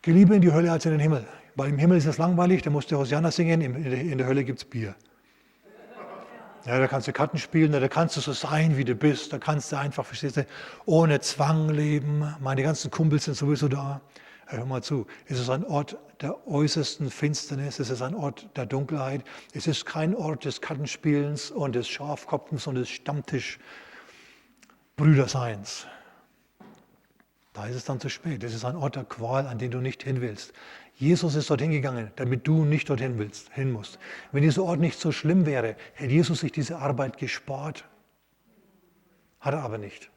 [0.00, 1.24] geh lieber in die Hölle als in den Himmel.
[1.54, 4.58] Weil im Himmel ist es langweilig, da musst du Hosianna singen, in der Hölle gibt
[4.58, 4.96] es Bier.
[6.64, 9.32] Ja, da kannst du Karten spielen, da kannst du so sein, wie du bist.
[9.32, 10.46] Da kannst du einfach, verstehst du,
[10.86, 12.36] ohne Zwang leben.
[12.38, 14.00] Meine ganzen Kumpels sind sowieso da.
[14.46, 18.66] Hör mal zu, es ist ein Ort der äußersten Finsternis, es ist ein Ort der
[18.66, 25.86] Dunkelheit, es ist kein Ort des Kartenspielens und des Schafkopfens und des Stammtischbrüderseins.
[27.54, 28.42] Da ist es dann zu spät.
[28.44, 30.52] Es ist ein Ort der Qual, an den du nicht hin willst.
[31.02, 33.98] Jesus ist dorthin gegangen, damit du nicht dorthin willst, hin musst.
[34.30, 37.84] Wenn dieser Ort nicht so schlimm wäre, hätte Jesus sich diese Arbeit gespart.
[39.40, 40.12] Hat er aber nicht.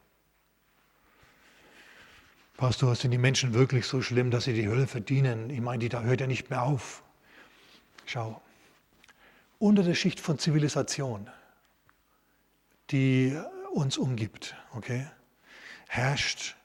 [2.56, 5.50] Pastor, sind die Menschen wirklich so schlimm, dass sie die Hölle verdienen?
[5.50, 7.02] Ich meine, die da hört ja nicht mehr auf.
[8.06, 8.40] Schau,
[9.58, 11.28] unter der Schicht von Zivilisation,
[12.92, 13.36] die
[13.74, 15.08] uns umgibt, okay,
[15.88, 16.56] herrscht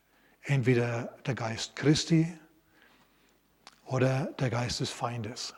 [0.42, 2.38] entweder der Geist Christi
[3.91, 5.55] oder der Geist des Feindes.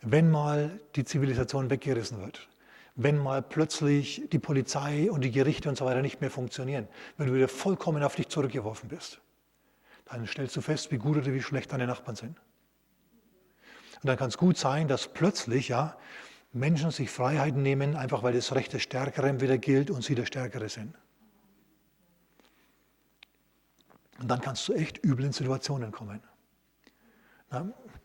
[0.00, 2.48] Wenn mal die Zivilisation weggerissen wird,
[2.94, 7.26] wenn mal plötzlich die Polizei und die Gerichte und so weiter nicht mehr funktionieren, wenn
[7.26, 9.20] du wieder vollkommen auf dich zurückgeworfen bist,
[10.06, 12.38] dann stellst du fest, wie gut oder wie schlecht deine Nachbarn sind.
[14.00, 15.98] Und dann kann es gut sein, dass plötzlich ja,
[16.52, 20.24] Menschen sich Freiheiten nehmen, einfach weil das Recht des Stärkeren wieder gilt und sie der
[20.24, 20.94] Stärkere sind.
[24.20, 26.22] Und dann kannst du echt übel in Situationen kommen.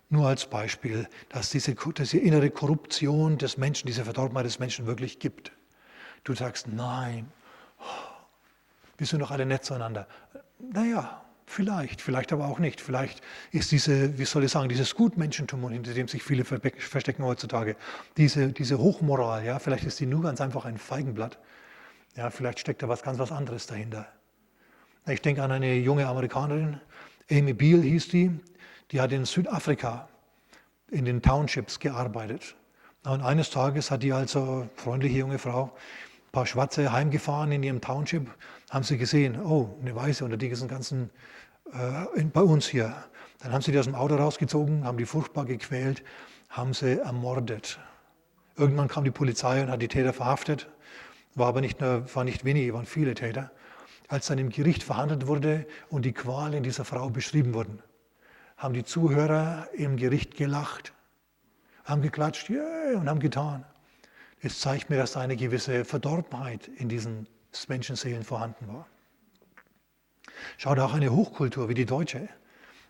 [0.10, 5.20] Nur als Beispiel, dass diese, diese innere Korruption des Menschen, diese Verdorbenheit des Menschen wirklich
[5.20, 5.52] gibt.
[6.24, 7.32] Du sagst, nein,
[8.98, 10.08] wir sind doch alle nett zueinander.
[10.60, 12.80] Naja, vielleicht, vielleicht aber auch nicht.
[12.80, 13.22] Vielleicht
[13.52, 17.76] ist diese, wie soll ich sagen, dieses Gutmenschentum, hinter dem sich viele verstecken heutzutage,
[18.18, 21.40] diese, diese Hochmoral, ja, vielleicht ist die nur ganz einfach ein Feigenblatt.
[22.16, 24.08] Ja, vielleicht steckt da was ganz was anderes dahinter.
[25.08, 26.80] Ich denke an eine junge Amerikanerin,
[27.30, 28.32] Amy Beale hieß die,
[28.94, 30.08] die hat in Südafrika
[30.92, 32.56] in den Townships gearbeitet.
[33.04, 37.82] Und eines Tages hat die also, freundliche junge Frau, ein paar Schwarze heimgefahren in ihrem
[37.82, 38.28] Township,
[38.70, 41.10] haben sie gesehen, oh, eine Weiße unter diesen ganzen,
[41.74, 42.94] äh, in, bei uns hier.
[43.40, 46.04] Dann haben sie die aus dem Auto rausgezogen, haben die furchtbar gequält,
[46.50, 47.80] haben sie ermordet.
[48.56, 50.70] Irgendwann kam die Polizei und hat die Täter verhaftet.
[51.34, 53.52] War aber nicht, nur, war nicht wenige, waren viele Täter.
[54.08, 57.82] Als dann im Gericht verhandelt wurde und die Qualen dieser Frau beschrieben wurden,
[58.58, 60.94] haben die Zuhörer im Gericht gelacht,
[61.84, 63.66] haben geklatscht yeah, und haben getan.
[64.42, 67.28] Es zeigt mir, dass da eine gewisse Verdorbenheit in diesen
[67.68, 68.88] Menschenseelen vorhanden war.
[70.58, 72.28] Schaut auch eine Hochkultur wie die deutsche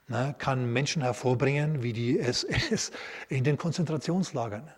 [0.07, 2.91] ne, kann Menschen hervorbringen wie die SS
[3.29, 4.69] in den Konzentrationslagern.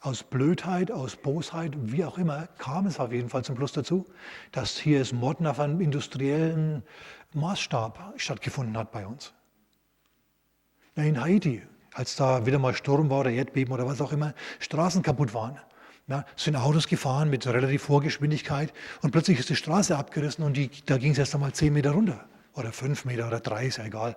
[0.00, 4.06] Aus Blödheit, aus Bosheit, wie auch immer, kam es auf jeden Fall zum Schluss dazu,
[4.52, 6.82] dass hier das Morden auf einem industriellen
[7.32, 9.32] Maßstab stattgefunden hat bei uns.
[10.96, 11.60] In Haiti,
[11.92, 15.58] als da wieder mal Sturm war oder Erdbeben oder was auch immer, Straßen kaputt waren.
[16.06, 18.72] Ja, sind Autos gefahren mit relativ hoher Geschwindigkeit
[19.02, 21.92] und plötzlich ist die Straße abgerissen und die, da ging es erst einmal zehn Meter
[21.92, 24.16] runter oder fünf Meter oder drei, ist ja egal.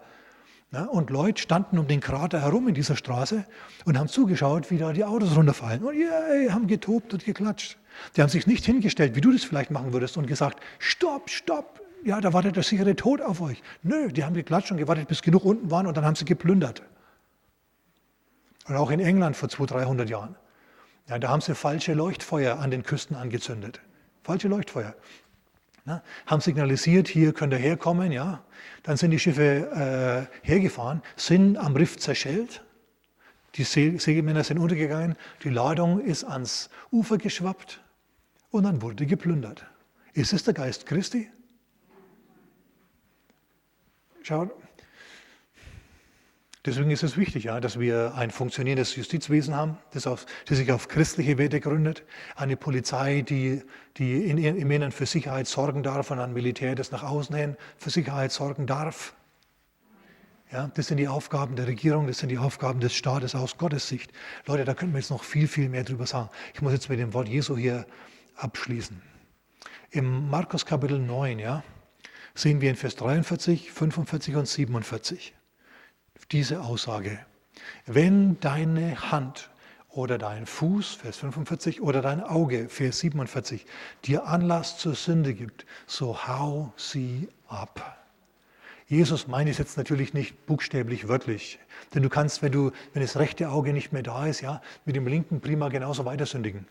[0.71, 3.45] Ja, und Leute standen um den Krater herum in dieser Straße
[3.85, 7.77] und haben zugeschaut, wie da die Autos runterfallen und yeah, haben getobt und geklatscht.
[8.15, 11.81] Die haben sich nicht hingestellt, wie du das vielleicht machen würdest und gesagt, stopp, stopp,
[12.03, 13.61] ja, da wartet der sichere Tod auf euch.
[13.83, 16.83] Nö, die haben geklatscht und gewartet, bis genug unten waren und dann haben sie geplündert.
[18.67, 20.35] Und auch in England vor 200, 300 Jahren.
[21.07, 23.81] Ja, da haben sie falsche Leuchtfeuer an den Küsten angezündet.
[24.23, 24.93] Falsche Leuchtfeuer.
[25.85, 28.11] Ja, haben signalisiert, hier könnt ihr herkommen.
[28.11, 28.43] Ja.
[28.83, 32.61] Dann sind die Schiffe äh, hergefahren, sind am Riff zerschellt.
[33.55, 37.81] Die Segelmänner sind untergegangen, die Ladung ist ans Ufer geschwappt
[38.51, 39.65] und dann wurde geplündert.
[40.13, 41.31] Ist es der Geist Christi?
[44.27, 44.51] Schaut,
[46.65, 50.69] deswegen ist es wichtig, ja, dass wir ein funktionierendes Justizwesen haben, das, auf, das sich
[50.73, 52.03] auf christliche Werte gründet,
[52.35, 53.63] eine Polizei, die,
[53.95, 57.55] die in, im Inneren für Sicherheit sorgen darf und ein Militär, das nach außen hin
[57.77, 59.13] für Sicherheit sorgen darf.
[60.51, 63.87] Ja, das sind die Aufgaben der Regierung, das sind die Aufgaben des Staates aus Gottes
[63.87, 64.11] Sicht.
[64.45, 66.29] Leute, da könnten wir jetzt noch viel, viel mehr drüber sagen.
[66.53, 67.85] Ich muss jetzt mit dem Wort Jesu hier
[68.35, 69.01] abschließen.
[69.91, 71.63] Im Markus Kapitel 9, ja,
[72.37, 75.33] sehen wir in Vers 43, 45 und 47
[76.31, 77.19] diese Aussage.
[77.85, 79.49] Wenn deine Hand
[79.89, 83.65] oder dein Fuß, Vers 45, oder dein Auge, Vers 47,
[84.05, 88.05] dir Anlass zur Sünde gibt, so hau sie ab.
[88.87, 91.59] Jesus meint es jetzt natürlich nicht buchstäblich wörtlich,
[91.93, 94.95] denn du kannst, wenn du, wenn das rechte Auge nicht mehr da ist, ja, mit
[94.95, 96.67] dem linken prima genauso weiter sündigen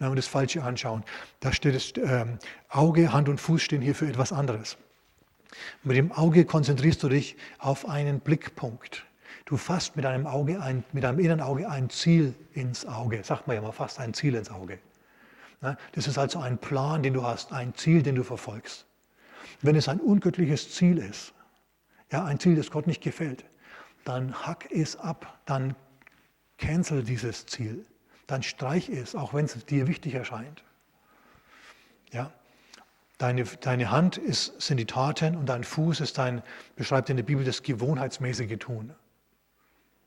[0.00, 1.04] wenn wir das Falsche anschauen.
[1.38, 2.38] Da steht es, ähm,
[2.68, 4.76] Auge, Hand und Fuß stehen hier für etwas anderes.
[5.84, 9.06] Mit dem Auge konzentrierst du dich auf einen Blickpunkt.
[9.44, 13.22] Du fasst mit deinem Auge, ein, mit deinem inneren Auge ein Ziel ins Auge.
[13.22, 14.78] Sagt man ja mal, fast ein Ziel ins Auge.
[15.92, 18.86] Das ist also ein Plan, den du hast, ein Ziel, den du verfolgst.
[19.60, 21.34] Wenn es ein ungöttliches Ziel ist,
[22.10, 23.44] ja, ein Ziel, das Gott nicht gefällt,
[24.04, 25.76] dann hack es ab, dann
[26.56, 27.84] cancel dieses Ziel
[28.30, 30.62] dann streich es, auch wenn es dir wichtig erscheint.
[32.12, 32.32] Ja?
[33.18, 36.42] Deine, deine Hand ist, sind die Taten und dein Fuß ist dein,
[36.76, 38.94] beschreibt in der Bibel das gewohnheitsmäßige Tun.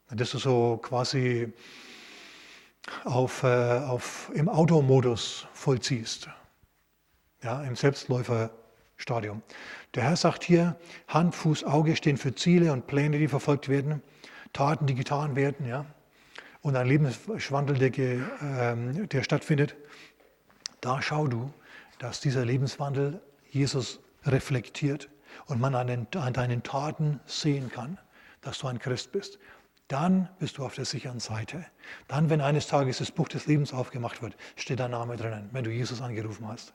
[0.09, 1.53] Dass du so quasi
[3.03, 6.27] auf, äh, auf, im Automodus vollziehst,
[7.43, 9.41] ja, im Selbstläuferstadium.
[9.95, 10.75] Der Herr sagt hier,
[11.07, 14.01] Hand, Fuß, Auge stehen für Ziele und Pläne, die verfolgt werden,
[14.53, 15.67] Taten, die getan werden.
[15.67, 15.85] Ja
[16.63, 19.75] und ein Lebenswandel, der, äh, der stattfindet,
[20.81, 21.53] da schau du,
[21.99, 25.09] dass dieser Lebenswandel Jesus reflektiert
[25.45, 27.99] und man an, den, an deinen Taten sehen kann,
[28.41, 29.39] dass du ein Christ bist.
[29.89, 31.65] Dann bist du auf der sicheren Seite.
[32.07, 35.65] Dann, wenn eines Tages das Buch des Lebens aufgemacht wird, steht dein Name drinnen, wenn
[35.65, 36.73] du Jesus angerufen hast.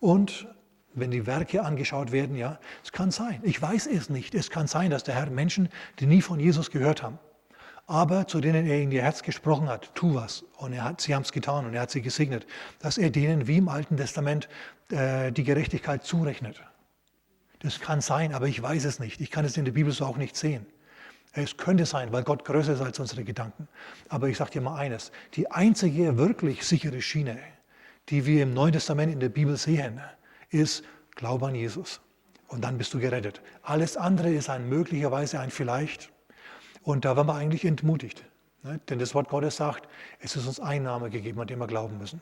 [0.00, 0.48] Und
[0.94, 3.40] wenn die Werke angeschaut werden, ja, es kann sein.
[3.42, 4.34] Ich weiß es nicht.
[4.34, 5.68] Es kann sein, dass der Herr Menschen,
[5.98, 7.18] die nie von Jesus gehört haben,
[7.88, 10.44] aber zu denen er in ihr Herz gesprochen hat, tu was.
[10.58, 12.46] Und er hat, sie haben es getan und er hat sie gesegnet,
[12.80, 14.46] dass er denen wie im Alten Testament
[14.90, 16.62] äh, die Gerechtigkeit zurechnet.
[17.60, 19.22] Das kann sein, aber ich weiß es nicht.
[19.22, 20.66] Ich kann es in der Bibel so auch nicht sehen.
[21.32, 23.68] Es könnte sein, weil Gott größer ist als unsere Gedanken.
[24.10, 27.38] Aber ich sage dir mal eines, die einzige wirklich sichere Schiene,
[28.10, 29.98] die wir im Neuen Testament in der Bibel sehen,
[30.50, 30.84] ist
[31.16, 32.00] Glaube an Jesus.
[32.48, 33.40] Und dann bist du gerettet.
[33.62, 36.10] Alles andere ist ein möglicherweise ein Vielleicht.
[36.82, 38.24] Und da waren wir eigentlich entmutigt.
[38.62, 38.80] Ne?
[38.88, 39.88] Denn das Wort Gottes sagt,
[40.20, 42.20] es ist uns ein Name gegeben, an dem wir glauben müssen.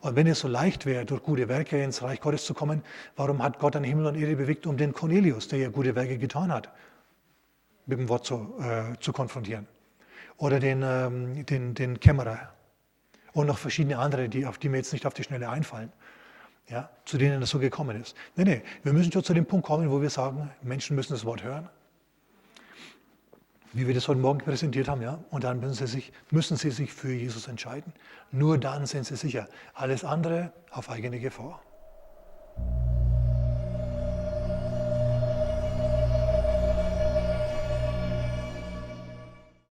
[0.00, 2.82] Und wenn es so leicht wäre, durch gute Werke ins Reich Gottes zu kommen,
[3.16, 6.18] warum hat Gott dann Himmel und Erde bewegt, um den Cornelius, der ja gute Werke
[6.18, 6.70] getan hat,
[7.86, 9.66] mit dem Wort zu, äh, zu konfrontieren?
[10.36, 12.52] Oder den, ähm, den, den Kämmerer
[13.32, 15.92] und noch verschiedene andere, die, auf die mir jetzt nicht auf die Schnelle einfallen,
[16.68, 18.16] ja, zu denen das so gekommen ist.
[18.36, 21.24] Nee, nee, wir müssen schon zu dem Punkt kommen, wo wir sagen, Menschen müssen das
[21.24, 21.68] Wort hören
[23.72, 25.18] wie wir das heute Morgen präsentiert haben, ja.
[25.30, 27.92] Und dann müssen sie, sich, müssen sie sich für Jesus entscheiden.
[28.30, 29.48] Nur dann sind sie sicher.
[29.74, 31.60] Alles andere auf eigene Gefahr.